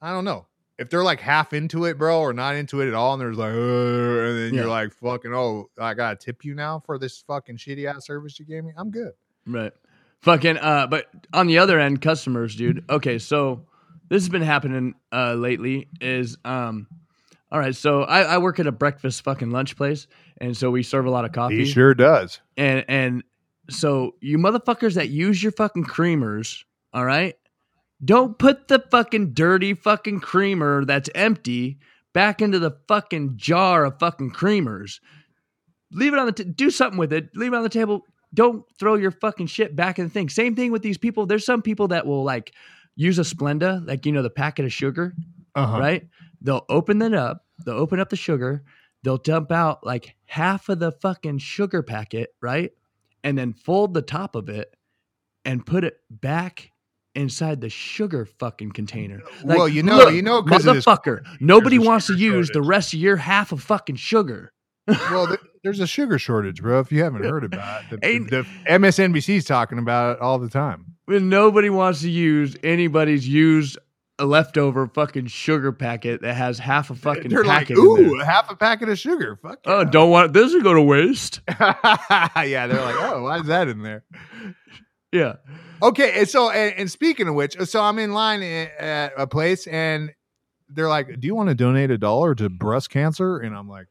[0.00, 0.46] I don't know,
[0.78, 3.36] if they're like half into it, bro, or not into it at all, and there's
[3.36, 4.60] like, and then Yeah.
[4.62, 8.38] you're like, fucking, oh, I gotta tip you now for this fucking shitty ass service
[8.38, 8.72] you gave me.
[8.76, 9.12] I'm good.
[9.46, 9.72] Right.
[10.22, 12.84] Fucking uh but on the other end, customers, dude.
[12.90, 13.66] Okay, so
[14.08, 16.86] this has been happening uh lately is um
[17.50, 20.06] all right, so I, I work at a breakfast fucking lunch place,
[20.38, 21.64] and so we serve a lot of coffee.
[21.64, 22.40] He sure does.
[22.58, 23.24] And and
[23.70, 27.34] so you motherfuckers that use your fucking creamers, all right?
[28.04, 31.78] Don't put the fucking dirty fucking creamer that's empty
[32.14, 35.00] back into the fucking jar of fucking creamers.
[35.92, 37.30] Leave it on the t- do something with it.
[37.34, 38.04] Leave it on the table.
[38.34, 40.28] Don't throw your fucking shit back in the thing.
[40.28, 41.26] Same thing with these people.
[41.26, 42.52] There's some people that will like
[42.94, 45.14] use a Splenda, like you know the packet of sugar,
[45.54, 45.78] Uh-huh.
[45.78, 46.06] right?
[46.40, 47.44] They'll open it up.
[47.64, 48.62] They'll open up the sugar.
[49.02, 52.70] They'll dump out like half of the fucking sugar packet, right?
[53.24, 54.74] And then fold the top of it
[55.44, 56.72] and put it back
[57.14, 59.20] inside the sugar fucking container.
[59.42, 60.84] Like, well, you know, look, you know, because of this.
[60.84, 64.52] motherfucker, nobody wants to use the rest of your half of fucking sugar.
[64.86, 66.80] Well, th- there's a sugar shortage, bro.
[66.80, 70.94] If you haven't heard about it, the, the MSNBC's talking about it all the time.
[71.06, 73.78] When nobody wants to use anybody's used
[74.26, 78.06] leftover fucking sugar packet that has half a fucking They're like, packet in there.
[78.06, 79.38] ooh, half a packet of sugar.
[79.40, 79.60] Fuck.
[79.64, 81.40] Oh, yeah." don't want this to go to waste.
[81.60, 84.04] yeah, they're like, oh, why is that in there?
[85.12, 85.34] Yeah.
[85.82, 89.66] Okay, and so and, and speaking of which, so I'm in line at a place,
[89.66, 90.12] and
[90.68, 93.86] they're like, "Do you want to donate a dollar to breast cancer?" And I'm like,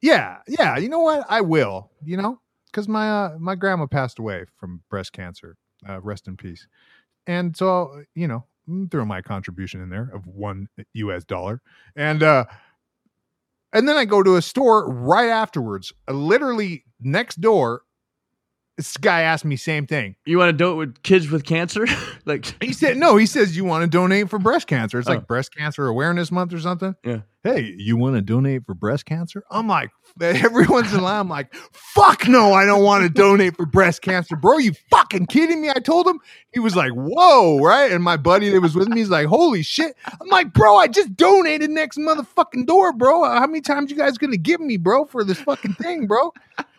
[0.00, 0.78] "Yeah, yeah.
[0.78, 1.26] You know what?
[1.28, 1.90] I will.
[2.02, 5.56] You know, because my uh, my grandma passed away from breast cancer.
[5.88, 6.66] Uh, rest in peace.
[7.26, 8.46] And so, you know,
[8.90, 11.24] throw my contribution in there of one U.S.
[11.24, 11.60] dollar,
[11.94, 12.44] and uh,
[13.72, 17.82] and then I go to a store right afterwards, uh, literally next door.
[18.76, 20.16] This guy asked me same thing.
[20.26, 21.86] You want to do it with kids with cancer?
[22.26, 24.98] like, He said, no, he says, you want to donate for breast cancer.
[24.98, 25.12] It's Oh.
[25.12, 26.94] like Breast Cancer Awareness Month or something.
[27.02, 27.20] Yeah.
[27.42, 29.44] Hey, you want to donate for breast cancer?
[29.50, 33.08] I'm like, every once in a while, I'm like, fuck no, I don't want to
[33.08, 34.36] donate for breast cancer.
[34.36, 35.70] Bro, you fucking kidding me?
[35.70, 36.18] I told him.
[36.52, 37.90] He was like, whoa, right?
[37.92, 39.94] And my buddy that was with me, he's like, holy shit.
[40.20, 43.24] I'm like, bro, I just donated next motherfucking door, bro.
[43.24, 46.32] How many times you guys gonna give me, bro, for this fucking thing, bro?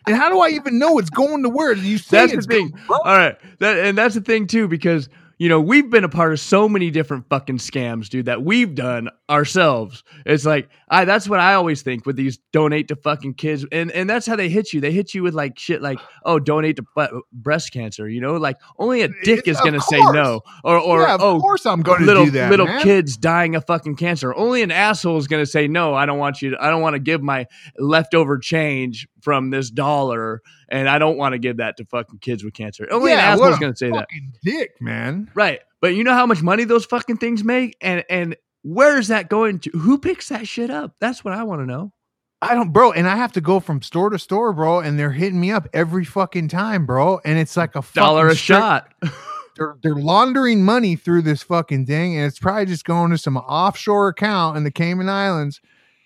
[0.08, 2.70] And how do I even know it's going to where you say that's the thing.
[2.70, 2.84] going.
[2.90, 3.38] All right.
[3.60, 6.68] That, and that's the thing, too, because, you know, we've been a part of so
[6.68, 10.04] many different fucking scams, dude, that we've done ourselves.
[10.26, 13.64] It's like, I, that's what I always think with these donate to fucking kids.
[13.72, 14.82] And, and that's how they hit you.
[14.82, 18.38] They hit you with like shit like, oh, donate to bu- breast cancer, you know?
[18.38, 20.42] Like, only a dick It's- is going to say no.
[20.64, 22.50] Or, or yeah, of oh, course I'm going to little do that.
[22.50, 22.82] little man.
[22.82, 24.34] kids dying of fucking cancer.
[24.34, 25.94] Only an asshole is going to say no.
[25.94, 26.52] I don't want you.
[26.52, 27.46] To, I don't want to give my
[27.78, 32.44] leftover change from this dollar, and I don't want to give that to fucking kids
[32.44, 32.88] with cancer.
[32.92, 34.08] Oh, Only Yeah, an what asshole is going to say that,
[34.44, 35.30] dick, man.
[35.36, 35.60] right?
[35.82, 39.30] But you know how much money those fucking things make, and and where is that
[39.30, 39.70] going to?
[39.72, 40.96] Who picks that shit up?
[41.00, 41.94] That's what I want to know.
[42.42, 45.12] I don't, bro, and I have to go from store to store, bro, and they're
[45.12, 48.94] hitting me up every fucking time, bro, and it's like a Dollar a straight- shot.
[49.58, 53.38] They're, they're laundering money through this fucking thing, and it's probably just going to some
[53.38, 55.62] offshore account in the Cayman Islands,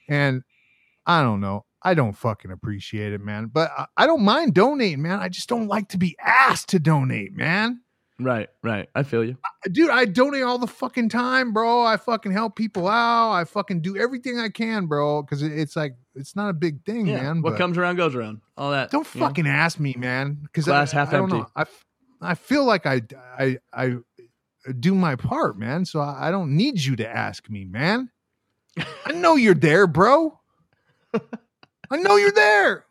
[0.08, 0.43] and
[1.06, 1.65] I don't know.
[1.83, 3.47] I don't fucking appreciate it, man.
[3.51, 5.19] But I, I don't mind donating, man.
[5.19, 7.81] I just don't like to be asked to donate, man.
[8.19, 8.87] right, right.
[8.93, 9.35] I feel you.
[9.71, 11.81] dude, I donate all the fucking time, bro.
[11.83, 13.31] I fucking help people out.
[13.33, 15.23] I fucking do everything I can, bro.
[15.23, 17.23] Because it's like it's not a big thing, Yeah.
[17.23, 17.41] man.
[17.41, 18.41] what comes around goes around.
[18.57, 18.91] All that.
[18.91, 19.27] don't you know?
[19.27, 20.37] fucking ask me, man.
[20.43, 21.37] Because I, Glass half I don't empty.
[21.37, 21.47] know.
[21.55, 21.65] I,
[22.21, 23.01] I feel like I
[23.39, 23.95] I I
[24.79, 25.85] do my part, man.
[25.85, 28.11] So I, I don't need you to ask me, man.
[29.07, 30.37] I know you're there, bro.
[31.91, 32.86] I know you're there.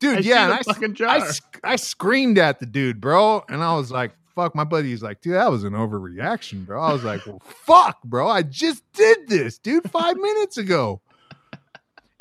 [0.00, 1.08] Dude, I yeah, I, fucking jar.
[1.08, 1.30] I,
[1.64, 5.34] I screamed at the dude, bro, and I was like, "Fuck!" My buddy's like, "Dude,
[5.34, 8.28] that was an overreaction, bro." I was like, "Well, fuck, bro!
[8.28, 11.00] I just did this, dude, five minutes ago."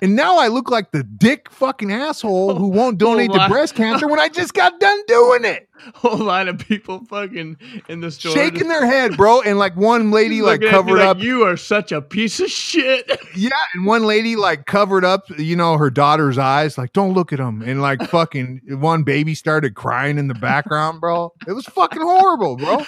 [0.02, 4.08] And now I look like the dick fucking asshole who won't donate to breast cancer
[4.08, 5.70] when I just got done doing it.
[5.96, 7.58] whole line of people fucking
[7.90, 9.42] in the store Shaking their head, bro.
[9.42, 11.20] And like one lady like looking at me covered like, up.
[11.20, 13.12] You are such a piece of shit.
[13.38, 17.34] Yeah, and one lady like covered up, you know, her daughter's eyes, like, don't look
[17.34, 17.62] at them.
[17.62, 21.34] And like fucking one baby started crying in the background, bro.
[21.46, 22.86] It was fucking horrible, bro.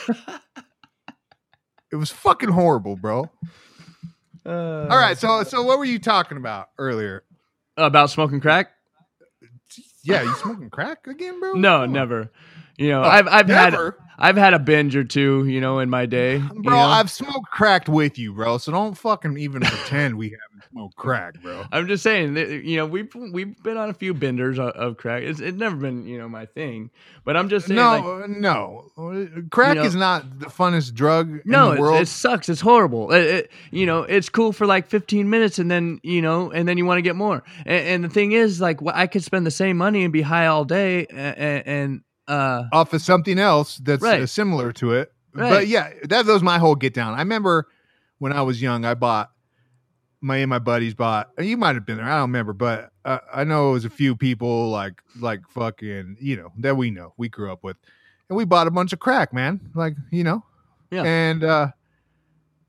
[1.91, 3.30] It was fucking horrible, bro.
[4.48, 7.24] Uh, All right, so so what were you talking about earlier?
[7.76, 8.72] about smoking crack?
[10.04, 11.54] Yeah, you smoking crack again, bro?
[11.54, 11.91] No, Come on.
[11.91, 12.32] never.
[12.78, 13.76] You know, Oh, I've I've had
[14.18, 16.38] I've had a binge or two, you know, in my day.
[16.38, 16.86] you Bro, know?
[16.86, 18.58] I've smoked cracked with you, bro.
[18.58, 20.30] So don't fucking even pretend we
[20.76, 21.63] haven't crack, bro.
[21.72, 24.97] I'm just saying, that, you know, we've we've been on a few benders of, of
[24.97, 25.24] crack.
[25.24, 26.89] It's, it's never been, you know, my thing.
[27.24, 29.41] But I'm just saying, like, No, no.
[29.51, 32.49] Crack You know- is not the funnest drug no, in the it, it sucks.
[32.49, 33.11] It's horrible.
[33.13, 36.68] It, it- you know, it's cool for like 15 minutes, and then you know, and
[36.68, 37.43] then you want to get more.
[37.65, 40.47] And, and the thing is, like, I could spend the same money and be high
[40.47, 44.22] all day, and, and uh, off of something else that's Right.
[44.22, 45.11] uh, similar to it.
[45.34, 45.49] Right.
[45.49, 47.13] But yeah, that, that was my whole get down.
[47.13, 47.68] I remember
[48.18, 49.32] when I was young, I bought
[50.22, 51.30] my and my buddies bought.
[51.39, 52.05] You might have been there.
[52.05, 56.18] I don't remember, but uh, I know it was a few people like like fucking
[56.20, 57.78] you know that we know we grew up with,
[58.30, 59.59] and we bought a bunch of crack, man.
[59.76, 60.43] Like you know,
[60.91, 61.03] Yeah.
[61.03, 61.68] And uh,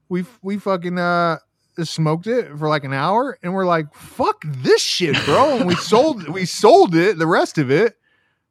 [0.08, 1.38] we we fucking uh
[1.84, 5.56] smoked it for like an hour, and we're like, fuck this shit, bro.
[5.58, 7.96] And we sold we sold it, the rest of it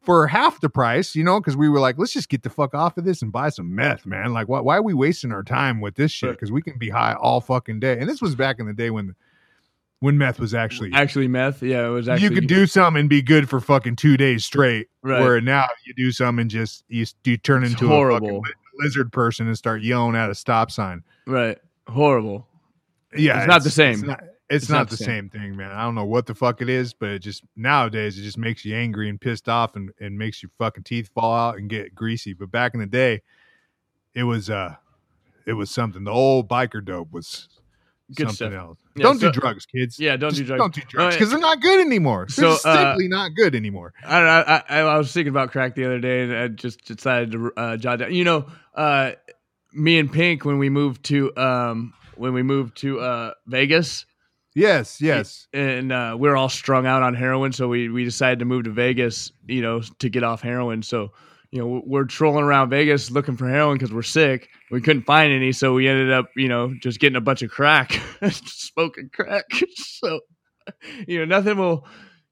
[0.07, 2.73] for half the price, you know, because we were like, let's just get the fuck
[2.73, 4.31] off of this and buy some meth, man.
[4.31, 6.31] Like, why, why are we wasting our time with this shit?
[6.31, 7.99] Because we can be high all fucking day.
[7.99, 9.15] And this was back in the day when
[9.99, 11.61] when meth was actually, actually, meth.
[11.61, 12.23] Yeah, it was actually.
[12.23, 14.87] you could do something and be good for fucking two days straight.
[15.01, 15.19] Right.
[15.19, 18.41] Where now you do something and just you, you turn It's into a fucking
[18.79, 21.03] lizard person and start yelling at a stop sign.
[21.25, 21.57] right.
[21.89, 22.47] Horrible.
[23.13, 23.95] Yeah, It's not the same.
[23.95, 25.71] It's not, it's It's not not the the same thing, man.
[25.71, 28.63] I don't know what the fuck it is, but it just nowadays it just makes
[28.63, 31.93] you angry and pissed off and, and makes your fucking teeth fall out and get
[31.93, 32.33] greasy.
[32.33, 33.21] But back in the day,
[34.13, 34.75] it was uh
[35.45, 36.03] it was something.
[36.03, 37.47] The old biker dope was
[38.15, 38.53] Good something stuff.
[38.53, 38.77] else.
[38.95, 39.99] Yeah, don't so- do drugs, kids.
[39.99, 40.59] Yeah, don't do drugs.
[40.61, 42.27] Don't do drugs Uh, because they're not good anymore.
[42.37, 43.93] They're uh, simply not good anymore.
[44.05, 47.33] I, I, I, I was thinking about crack the other day, and I just decided
[47.33, 48.13] to uh, jot down.
[48.13, 48.45] You know,
[48.75, 49.11] uh,
[49.73, 54.05] me and Pink when we moved to um, when we moved to uh, Vegas,
[54.57, 55.47] Yes, yes.
[55.53, 58.63] and uh, we are all strung out on heroin, so we we decided to move
[58.63, 60.81] to Vegas, you know, to get off heroin.
[60.81, 61.11] So.
[61.49, 64.49] You know, we're trolling around Vegas looking for heroin because we're sick.
[64.69, 67.49] We couldn't find any, so we ended up, you know, just getting a bunch of
[67.49, 68.01] crack,
[68.31, 69.45] smoking crack.
[69.77, 70.19] So,
[71.07, 71.87] you know, nothing will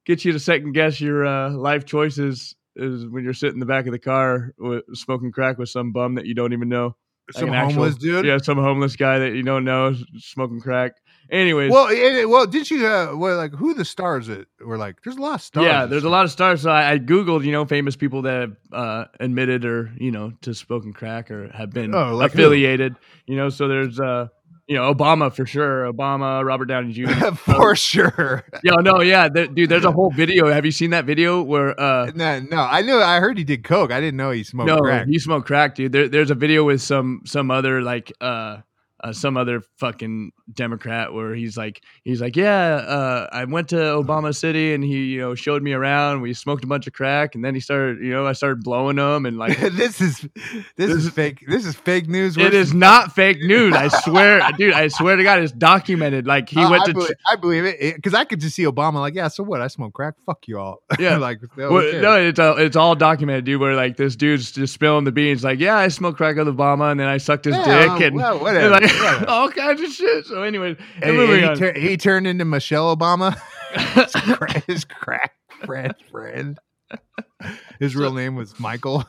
[0.05, 3.65] get you to second guess your uh, life choices is when you're sitting in the
[3.65, 6.97] back of the car with, smoking crack with some bum that you don't even know.
[7.33, 8.25] Like Some actual- homeless dude.
[8.25, 10.91] Yeah, some homeless guy that you don't know smoking crack.
[11.31, 15.01] Anyways, Well, it, well, did you uh, well, like who the stars that were like?
[15.03, 15.65] There's a lot of stars.
[15.65, 16.61] yeah, there's a lot of stars.
[16.61, 20.33] So I, I googled, you know, famous people that have uh, admitted or you know
[20.41, 22.39] to spoken crack or have been Oh, like who?
[22.39, 22.95] affiliated.
[23.25, 24.27] You know, so there's uh,
[24.67, 25.91] you know, Obama for sure.
[25.91, 27.07] Obama, Robert Downey Jr.
[27.35, 28.43] for sure.
[28.63, 29.69] yeah, no, yeah, there, dude.
[29.69, 30.47] There's a whole video.
[30.51, 31.79] Have you seen that video where?
[31.79, 32.97] uh No, no, I knew.
[32.99, 33.91] I heard he did coke.
[33.91, 35.05] I didn't know he smoked no, crack.
[35.07, 35.91] you smoke crack, dude.
[35.91, 38.57] There, there's a video with some some other like uh,
[39.05, 43.75] uh some other fucking Democrat where he's like he's like yeah uh I went to
[43.75, 46.21] Obama City and he you know showed me around.
[46.21, 48.95] We smoked a bunch of crack and then he started you know I started blowing
[48.97, 51.43] them and like this is this, This is fake.
[51.47, 52.37] This is fake news.
[52.37, 53.73] it is not fake news.
[53.75, 54.73] I swear, dude.
[54.73, 56.25] I swear to God, it's documented.
[56.27, 58.63] Like he Oh, went I to believe, I believe it because I could just see
[58.63, 59.27] Obama like, yeah.
[59.27, 59.61] So what?
[59.61, 60.15] I smoke crack.
[60.25, 60.81] Fuck you all.
[60.99, 61.17] Yeah.
[61.17, 63.59] like no, Well, no, it's all, it's all documented, dude.
[63.61, 66.91] Where like this dude's just spilling the beans, like, yeah, I smoked crack with Obama,
[66.91, 68.83] and then I sucked his Yeah, dick, and, well, and, whatever, like
[69.27, 70.25] all kinds of shit.
[70.25, 73.37] So, anyways, And- and and he, tur- he turned into Michelle Obama.
[73.75, 75.33] his, cra- his crack
[75.65, 75.93] friend.
[76.11, 76.57] Friend.
[77.79, 79.05] His real name was Michael.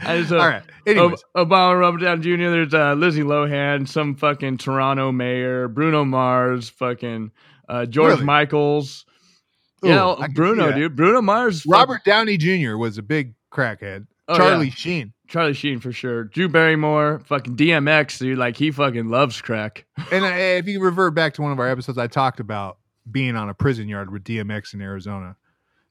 [0.00, 0.62] I just, uh, all right.
[0.86, 2.36] Anyways, Obama, Robert Downey Jr.
[2.50, 7.30] There's uh, Lizzie Lohan, some fucking Toronto mayor, Bruno Mars, fucking
[7.68, 8.24] uh, George Really?
[8.24, 9.04] Michaels.
[9.84, 10.94] Ooh, yeah, I can see Bruno, dude.
[10.96, 11.64] Bruno Mars.
[11.66, 12.76] Robert Downey Jr.
[12.76, 14.06] was a big crackhead.
[14.28, 14.74] Oh, Charlie yeah.
[14.74, 15.12] Sheen.
[15.32, 16.24] Charlie Sheen for sure.
[16.24, 18.36] Drew Barrymore, fucking DMX, dude.
[18.36, 19.86] Like he fucking loves crack.
[20.12, 22.76] And uh, if you revert back to one of our episodes, I talked about
[23.10, 25.36] being on a prison yard with DMX in Arizona.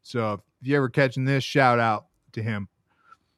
[0.04, 2.68] So if you ever catching this, shout out to him.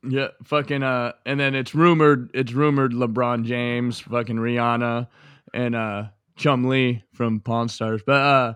[0.05, 5.07] Yeah, fucking uh and then it's rumored it's rumored LeBron James, fucking Rihanna,
[5.53, 8.01] and uh Chumlee from Pawn Stars.
[8.05, 8.53] But uh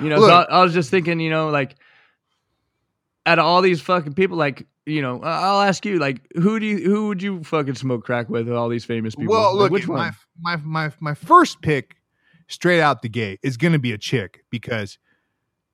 [0.00, 1.76] you know, so I, I was just thinking, you know, like
[3.26, 6.66] out of all these fucking people, like, you know, I'll ask you, like, who do
[6.66, 9.32] you who would you fucking smoke crack with all these famous people?
[9.34, 10.14] Well, Like, look, which my, one?
[10.40, 11.96] my my my first pick
[12.48, 14.98] straight out the gate is going to be a chick because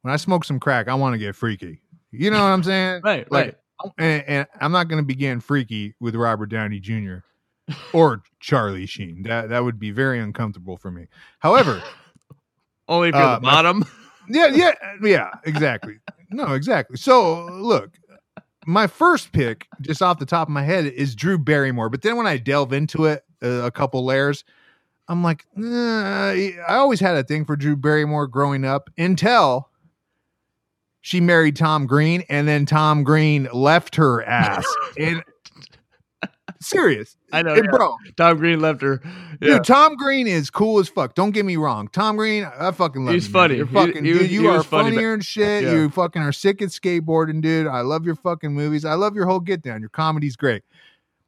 [0.01, 1.83] when I smoke some crack, I want to get freaky.
[2.11, 3.03] You know what I'm saying?
[3.05, 3.47] Right, like,
[3.85, 3.93] right.
[3.99, 7.17] And, and I'm not going to be getting freaky with Robert Downey Jr.
[7.93, 9.23] or Charlie Sheen.
[9.25, 11.07] That that would be very uncomfortable for me.
[11.41, 11.83] However,
[12.89, 13.85] Only if you're uh, the my- bottom.
[14.29, 15.99] yeah, yeah, yeah, exactly.
[16.31, 16.97] No, exactly.
[16.97, 17.91] So look,
[18.67, 21.89] my first pick, just off the top of my head, is Drew Barrymore.
[21.89, 24.45] But then when I delve into it uh, a couple layers,
[25.09, 29.69] I'm like, nah, I always had a thing for Drew Barrymore growing up until
[31.01, 34.65] she married Tom Green, and then Tom Green left her ass.
[34.99, 35.23] and
[36.63, 37.71] serious, I know, And yeah.
[37.71, 39.01] bro, Tom Green left her.
[39.41, 39.57] Yeah.
[39.57, 41.15] dude, Tom Green is cool as fuck.
[41.15, 43.43] Don't get me wrong, Tom Green, I fucking love He's you, man.
[43.43, 43.57] funny.
[43.57, 44.31] You're fucking, he dude.
[44.31, 45.65] you are funny, funnier and shit.
[45.65, 45.73] Yeah.
[45.73, 47.67] You fucking are sick at skateboarding, dude.
[47.67, 48.85] I love your fucking movies.
[48.85, 49.81] I love your whole get down.
[49.81, 50.63] Your comedy's great,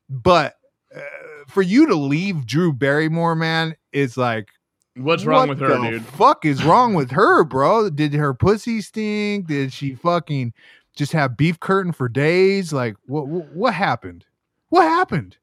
[0.08, 0.54] but.
[0.94, 1.00] Uh,
[1.48, 4.48] for you to leave Drew Barrymore, man, is like
[4.96, 6.04] What's wrong what with her, the dude?
[6.06, 7.90] Fuck is wrong with her, bro?
[7.90, 9.48] Did her pussy stink?
[9.48, 10.52] Did she fucking
[10.96, 12.72] just have beef curtain for days?
[12.72, 13.26] Like what?
[13.26, 14.24] What, what happened?
[14.74, 15.36] What happened?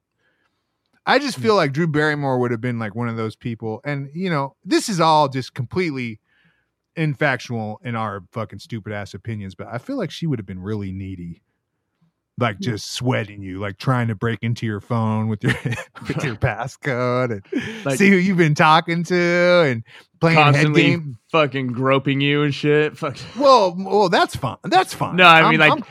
[1.05, 1.43] I just Hmm.
[1.43, 4.55] feel like Drew Barrymore would have been like one of those people, and you know,
[4.65, 6.19] this is all just completely
[6.97, 10.59] infactual in our fucking stupid ass opinions, but I feel like she would have been
[10.61, 11.41] really needy.
[12.39, 15.53] Like just sweating you, like trying to break into your phone with your
[16.07, 19.15] with your passcode and Like- see who you've been talking to
[19.65, 19.83] and
[20.19, 21.17] playing head Constantly game.
[21.31, 22.97] fucking groping you and shit.
[22.97, 23.17] Fuck.
[23.37, 24.57] Well, well, that's fine.
[24.63, 25.15] That's fine.
[25.15, 25.83] No, I I'm- mean, like, I'm,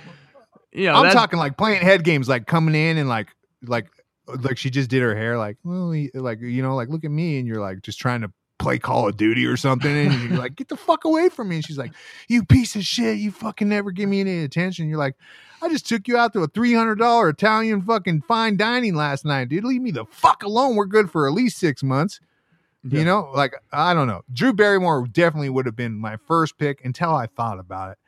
[0.75, 3.29] I'm talking like playing head games, like coming in and like,
[3.63, 3.89] like,
[4.27, 7.39] like she just did her hair, like, well, like you know, like look at me,
[7.39, 10.55] and you're like just trying to play Call of Duty or something, and you're like,
[10.55, 11.57] get the fuck away from me.
[11.57, 11.93] And she's like,
[12.29, 14.89] you piece of shit, you fucking never give me any attention.
[14.89, 15.17] You're like,
[15.63, 19.25] I just took you out to a three hundred dollar Italian fucking fine dining last
[19.25, 19.65] night, dude.
[19.65, 20.77] Leave me the fuck alone.
[20.77, 22.21] We're good for at least six months.
[22.85, 23.01] Yeah.
[23.01, 24.23] You know, like I don't know.
[24.33, 27.99] Drew Barrymore definitely would have been my first pick until I thought about it.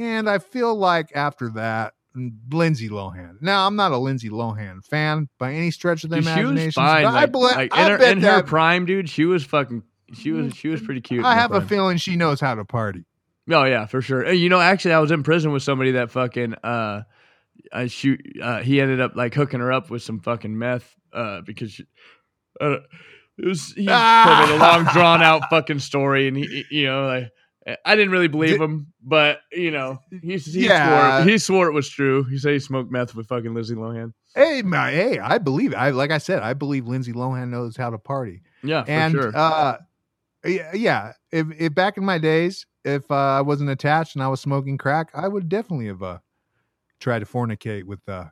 [0.00, 3.40] And I feel like after that, mm, Lindsay Lohan.
[3.40, 6.72] Now, I'm not a Lindsay Lohan fan by any stretch of the Dude, imagination.
[6.82, 7.04] fine.
[7.06, 9.82] I, like, in her, in her prime, dude, she was fucking.
[10.12, 11.24] She was she was pretty cute.
[11.24, 13.04] I have a feeling she knows how to party.
[13.48, 14.22] Oh yeah, for sure.
[14.22, 17.02] And, You know, actually, I was in prison with somebody that fucking uh,
[17.72, 18.20] I shoot.
[18.42, 21.84] Uh, he ended up like hooking her up with some fucking meth uh, because she,
[22.60, 22.78] uh,
[23.38, 27.30] it was he me the long drawn out fucking story, and he, you know, like
[27.84, 31.16] I didn't really believe Did- him, but you know, he he Yeah.
[31.18, 32.24] swore he swore it was true.
[32.24, 34.12] He said he smoked meth with fucking Lizzie Lohan.
[34.34, 35.74] Hey, my, hey, I believe.
[35.74, 38.42] I like I said, I believe Lindsay Lohan knows how to party.
[38.62, 39.32] Yeah, for and sure.
[39.36, 39.76] uh
[40.72, 44.40] yeah, if, if back in my days if uh, i wasn't attached and i was
[44.40, 46.16] smoking crack i would definitely have uh
[46.98, 48.24] tried to fornicate with uh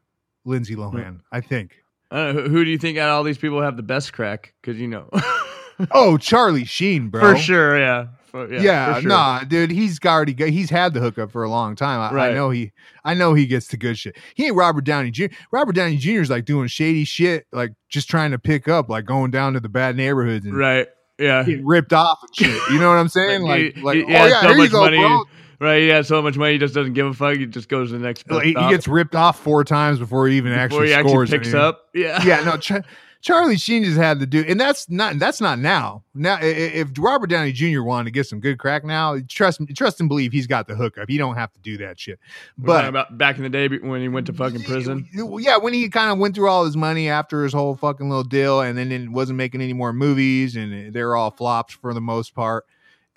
[0.46, 1.76] lindsay lohan i think
[2.10, 4.54] Uh, who, who do you think out of all these people have the best crack?
[4.62, 5.10] Because you know,
[5.90, 9.08] oh charlie sheen bro for sure, yeah, For- yeah, yeah, for sure.
[9.08, 12.32] nah dude he's already got, he's had the hookup for a long time I, I
[12.34, 12.72] know he
[13.04, 16.20] i know he gets the good shit he ain't robert downey jr robert downey jr
[16.20, 19.60] is like doing shady shit like just trying to pick up like going down to
[19.60, 21.42] the bad neighborhoods and right, yeah.
[21.42, 24.04] getting ripped off and shit you know what i'm saying Like, like he- like, he-
[24.04, 24.98] oh yeah so much go money.
[24.98, 25.22] bro
[25.60, 27.36] Right, he has so much money, he just doesn't give a fuck.
[27.36, 28.30] He just goes to the next.
[28.30, 31.10] Like, he stop gets ripped off four times before he even before actually he actually
[31.10, 31.30] scores.
[31.30, 31.60] picks anything.
[31.60, 31.80] up.
[31.92, 32.74] Yeah, yeah, no, Ch-
[33.20, 36.04] Charlie Sheen just had to do, and that's not that's not now.
[36.14, 37.82] Now, if Robert Downey Jr.
[37.82, 41.08] wanted to get some good crack now, trust trust and believe he's got the hookup.
[41.08, 42.20] He don't have to do that shit.
[42.56, 45.08] But about back in the day when he went to fucking prison.
[45.12, 48.24] yeah, when he kind of went through all his money after his whole fucking little
[48.24, 52.00] deal, and then it wasn't making any more movies, and they're all flops for the
[52.00, 52.66] most part.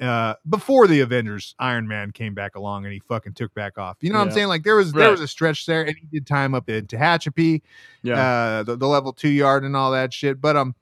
[0.01, 3.97] Uh, before the Avengers, Iron Man came back along and he fucking took back off.
[4.01, 4.47] You know what I'm saying?
[4.47, 7.61] Like there was there was a stretch there, and he did time up in Tehachapi
[8.01, 10.41] Yeah, uh the, the level two yard and all that shit.
[10.41, 10.73] But um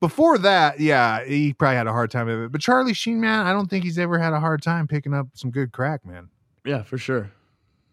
[0.00, 2.52] before that, yeah, he probably had a hard time of it.
[2.52, 5.28] But Charlie Sheen, man, I don't think he's ever had a hard time picking up
[5.32, 6.28] some good crack, man.
[6.66, 7.30] yeah, for sure.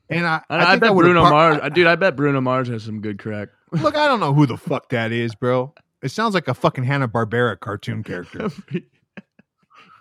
[0.10, 1.88] And I, I, I, bet Bruno par- Mars, I- dude.
[1.88, 3.48] I bet Bruno Mars has some good crack.
[3.72, 5.74] look, I don't know who the fuck that is, bro.
[6.02, 8.50] It sounds like a fucking Hanna Barbera cartoon character.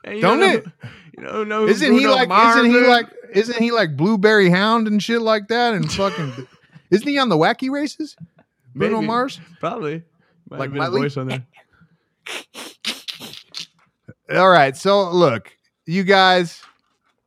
[0.07, 0.67] You Don't know, it?
[1.19, 1.67] You don't know?
[1.67, 2.31] Isn't he like?
[2.31, 3.07] Isn't he like?
[3.33, 5.75] Isn't he like Blueberry Hound and shit like that?
[5.75, 6.47] And fucking,
[6.91, 8.17] isn't he on the wacky races?
[8.75, 9.07] Bruno Maybe.
[9.07, 9.41] Mars.
[9.61, 10.03] Probably.
[10.49, 11.01] Might Like have been a Miley?
[11.03, 11.47] voice on there.
[14.35, 14.77] All right.
[14.77, 15.55] So look,
[15.87, 16.63] you guys,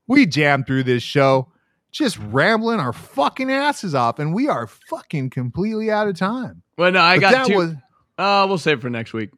[0.08, 1.52] we jammed through this show,
[1.92, 6.64] just rambling our fucking asses off, and we are fucking completely out of time.
[6.78, 7.56] Well, no, I But got that two.
[7.58, 7.72] was,
[8.18, 9.30] uh, we'll save for next week.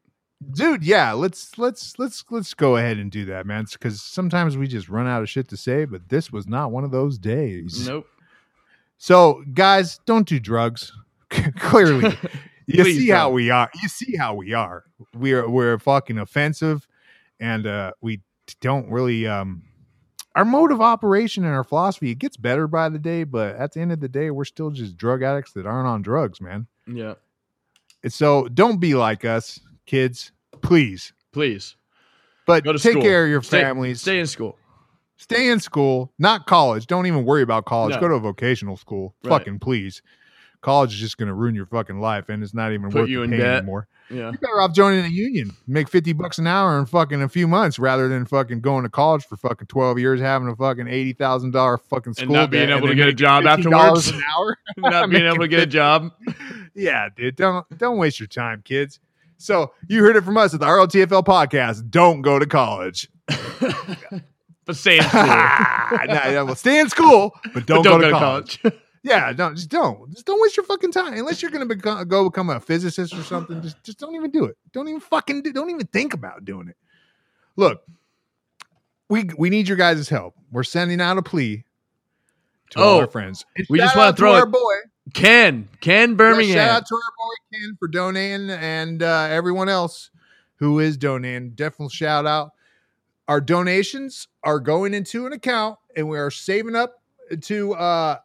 [0.52, 0.84] Dude.
[0.84, 3.66] Yeah, let's let's let's let's go ahead and do that, man.
[3.72, 6.84] Because sometimes we just run out of shit to say, but this was not one
[6.84, 7.88] of those days.
[7.88, 8.08] Nope.
[8.98, 10.92] So, guys, don't do drugs.
[11.60, 12.18] Clearly,
[12.66, 13.36] you Please see how don't.
[13.36, 13.70] we are.
[13.82, 14.84] You see how we are.
[15.14, 16.88] We're we're fucking offensive,
[17.40, 18.22] and uh, we
[18.62, 19.28] don't really.
[19.28, 19.64] Um,
[20.36, 23.72] our mode of operation and our philosophy it gets better by the day, but at
[23.72, 26.68] the end of the day, we're still just drug addicts that aren't on drugs, man.
[26.88, 27.14] Yeah.
[28.08, 30.32] So, don't be like us, kids,
[30.62, 31.14] please.
[31.32, 31.76] Please
[32.46, 33.02] But take school.
[33.02, 34.02] care of your Stay- families.
[34.02, 34.58] Stay in school.
[35.18, 36.88] Stay in school, not college.
[36.88, 37.96] Don't even worry about college.
[37.96, 38.02] No.
[38.02, 39.16] Go to a vocational school.
[39.24, 39.30] Right.
[39.40, 40.02] Fucking please.
[40.62, 43.10] College is just going to ruin your fucking life, and it's not even Put worth
[43.10, 43.58] you the in pain debt.
[43.58, 43.88] anymore.
[44.10, 44.18] Yeah.
[44.24, 47.48] You're better off joining a union, make fifty bucks an hour in fucking a few
[47.48, 51.14] months, rather than fucking going to college for fucking twelve years, having a fucking eighty
[51.14, 54.10] thousand dollar fucking school not being able to get a job $15 afterwards.
[54.10, 54.58] an hour.
[54.78, 56.12] Not being able to get a job.
[56.76, 59.00] yeah, dude, don't don't waste your time, kids.
[59.38, 61.90] So you heard it from us at the RLTFL podcast.
[61.90, 63.10] Don't go to college.
[63.28, 65.22] but stay in school.
[65.26, 68.62] nah, yeah, well, stay in school, but don't, But go, to college.
[68.62, 68.76] college.
[69.04, 72.28] Yeah, don't just don't just don't waste your fucking time unless you're gonna become, go
[72.28, 73.62] become a physicist or something.
[73.62, 74.58] Just just don't even do it.
[74.74, 75.54] Don't even fucking do.
[75.54, 76.76] Don't even think about doing it.
[77.56, 77.84] Look,
[79.08, 80.34] we we need your guys' help.
[80.52, 81.66] We're sending out a plea
[82.72, 82.84] to oh.
[82.84, 83.46] all Oh, our friends.
[83.56, 84.74] And we just wanna throw our it- boy.
[85.14, 86.56] Ken, Ken Yeah, Birmingham.
[86.56, 90.10] shout out to our boy Ken for donating and uh, everyone else
[90.56, 91.51] who is donating.
[91.51, 92.51] Definitely shout out.
[93.28, 97.01] Our donations are going into an account and we are saving up
[97.41, 98.18] to uh,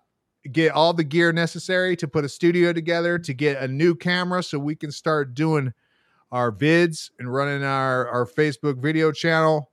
[0.53, 4.43] get all the gear necessary to put a studio together, to get a new camera
[4.43, 5.73] so we can start doing
[6.33, 9.70] our vids and running our, our Facebook video channel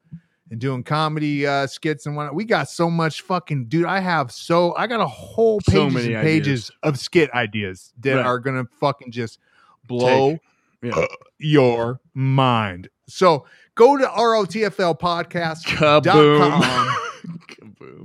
[0.50, 2.34] and doing comedy uh, skits and whatnot.
[2.36, 3.86] We got so much fucking dude.
[3.86, 6.72] I have so I got a whole So pages many and pages ideas.
[6.84, 8.26] of skit ideas that Right.
[8.26, 9.40] are gonna fucking just
[9.86, 10.38] blow
[10.82, 11.06] Yeah.
[11.40, 12.90] your mind.
[13.08, 13.46] So
[13.76, 16.40] go to ROTFL podcast Kaboom.
[16.40, 16.98] com.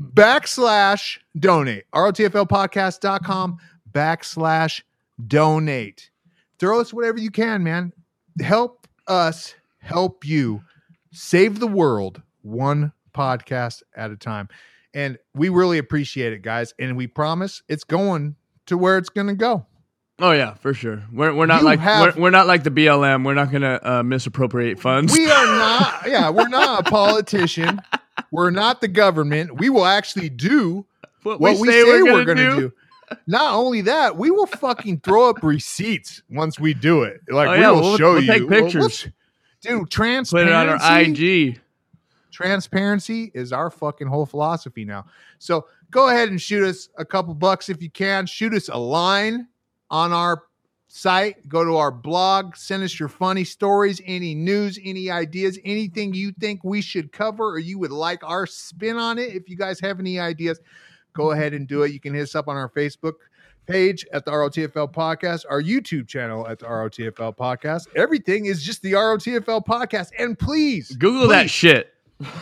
[0.14, 1.84] Backslash donate.
[1.94, 3.58] ROTFLpodcast.com
[3.90, 4.82] backslash
[5.26, 6.10] donate.
[6.58, 7.92] Throw us whatever you can, man.
[8.40, 10.62] Help us help you
[11.12, 14.48] save the world one podcast at a time.
[14.94, 16.74] And we really appreciate it, guys.
[16.78, 18.36] And we promise it's going
[18.66, 19.66] to where it's going to go.
[20.18, 21.02] Oh yeah, for sure.
[21.12, 23.24] We're we're not You like have- we're, we're not like the BLM.
[23.24, 25.12] We're not gonna uh, misappropriate funds.
[25.12, 27.80] We are not, yeah, we're not a politician.
[28.30, 29.58] We're not the government.
[29.58, 30.86] We will actually do
[31.22, 32.72] what what we say, we're we're, gonna, gonna, do.
[33.26, 37.20] Not only that, we will fucking throw up receipts once we do it.
[37.28, 38.82] Like Oh, we yeah, will we'll- show we'll you, take pictures.
[38.82, 39.08] let's-
[39.62, 39.80] dude.
[39.80, 41.60] Put Transparency, it on our IG.
[42.32, 45.06] Transparency is our fucking whole philosophy now.
[45.38, 48.26] So go ahead and shoot us a couple bucks if you can.
[48.26, 49.46] Shoot us a line
[49.90, 50.44] on our
[50.88, 51.48] site.
[51.48, 52.56] Go to our blog.
[52.56, 57.50] Send us your funny stories, any news, any ideas, anything you think we should cover
[57.50, 59.34] or you would like our spin on it.
[59.34, 60.60] If you guys have any ideas,
[61.12, 61.92] go ahead and do it.
[61.92, 63.14] You can hit us up on our Facebook
[63.66, 67.86] page at the ROTFL podcast, our YouTube channel at the ROTFL podcast.
[67.96, 70.10] Everything is just the ROTFL podcast.
[70.18, 71.91] And please Google that shit.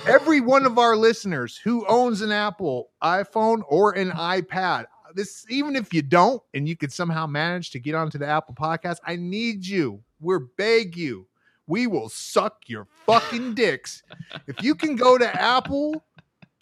[0.06, 5.76] Every one of our listeners who owns an Apple iPhone or an iPad, this even
[5.76, 9.16] if you don't and you could somehow manage to get onto the Apple podcast, I
[9.16, 10.02] need you.
[10.20, 11.26] We're beg you.
[11.66, 14.02] We will suck your fucking dicks.
[14.46, 16.04] If you can go to Apple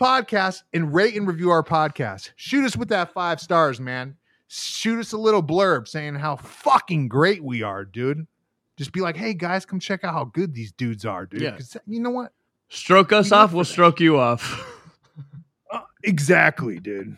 [0.01, 4.17] Podcast and rate and review our podcast, shoot us with that five stars, man.
[4.49, 8.27] Shoot us a little blurb saying how fucking great we are, dude.
[8.77, 11.43] Just be like, hey guys, come check out how good these dudes are, dude.
[11.43, 11.59] Yeah.
[11.87, 12.33] you know what?
[12.69, 14.65] Stroke us off, we'll stroke you off.
[15.71, 17.15] Uh, exactly, dude.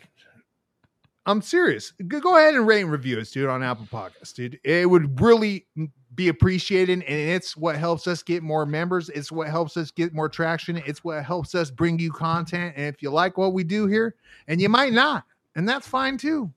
[1.25, 1.93] I'm serious.
[2.09, 4.59] Go ahead and rate and review us, dude, on Apple Podcasts, dude.
[4.65, 5.69] It would really
[6.17, 9.09] be appreciated, and it's what helps us get more members.
[9.11, 10.83] It's what helps us get more traction.
[10.85, 12.75] It's what helps us bring you content.
[12.77, 14.17] And if you like what we do here,
[14.49, 15.25] and you might not,
[15.55, 16.51] and that's fine too.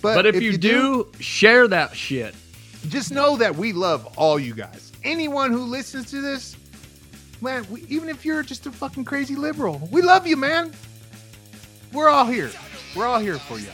[0.00, 2.34] But, But if, you, do, share that shit.
[2.88, 4.92] just know that we love all you guys.
[5.02, 6.56] Anyone who listens to this,
[7.44, 10.72] man, we, even if you're just a fucking crazy liberal, we love you, man.
[11.92, 12.50] We're all here.
[12.96, 13.68] We're all here for you.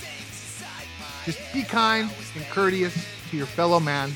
[1.24, 2.94] Just be kind and courteous
[3.30, 4.12] to your fellow man.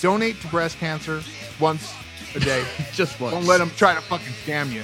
[0.00, 1.22] Donate to breast cancer
[1.58, 1.92] once
[2.34, 2.64] a day.
[2.92, 3.34] Just once.
[3.34, 4.82] Don't let them try to fucking scam you.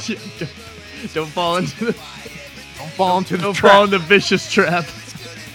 [1.14, 3.72] Don't fall into the, Don't fall into the don't trap.
[3.72, 4.84] fall into the vicious trap.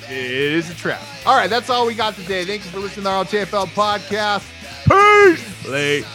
[0.10, 1.02] It is a trap.
[1.26, 2.46] All right, that's all we got today.
[2.46, 4.46] Thank you for listening to our TFL podcast.
[4.88, 5.68] Peace.
[5.68, 6.06] Late.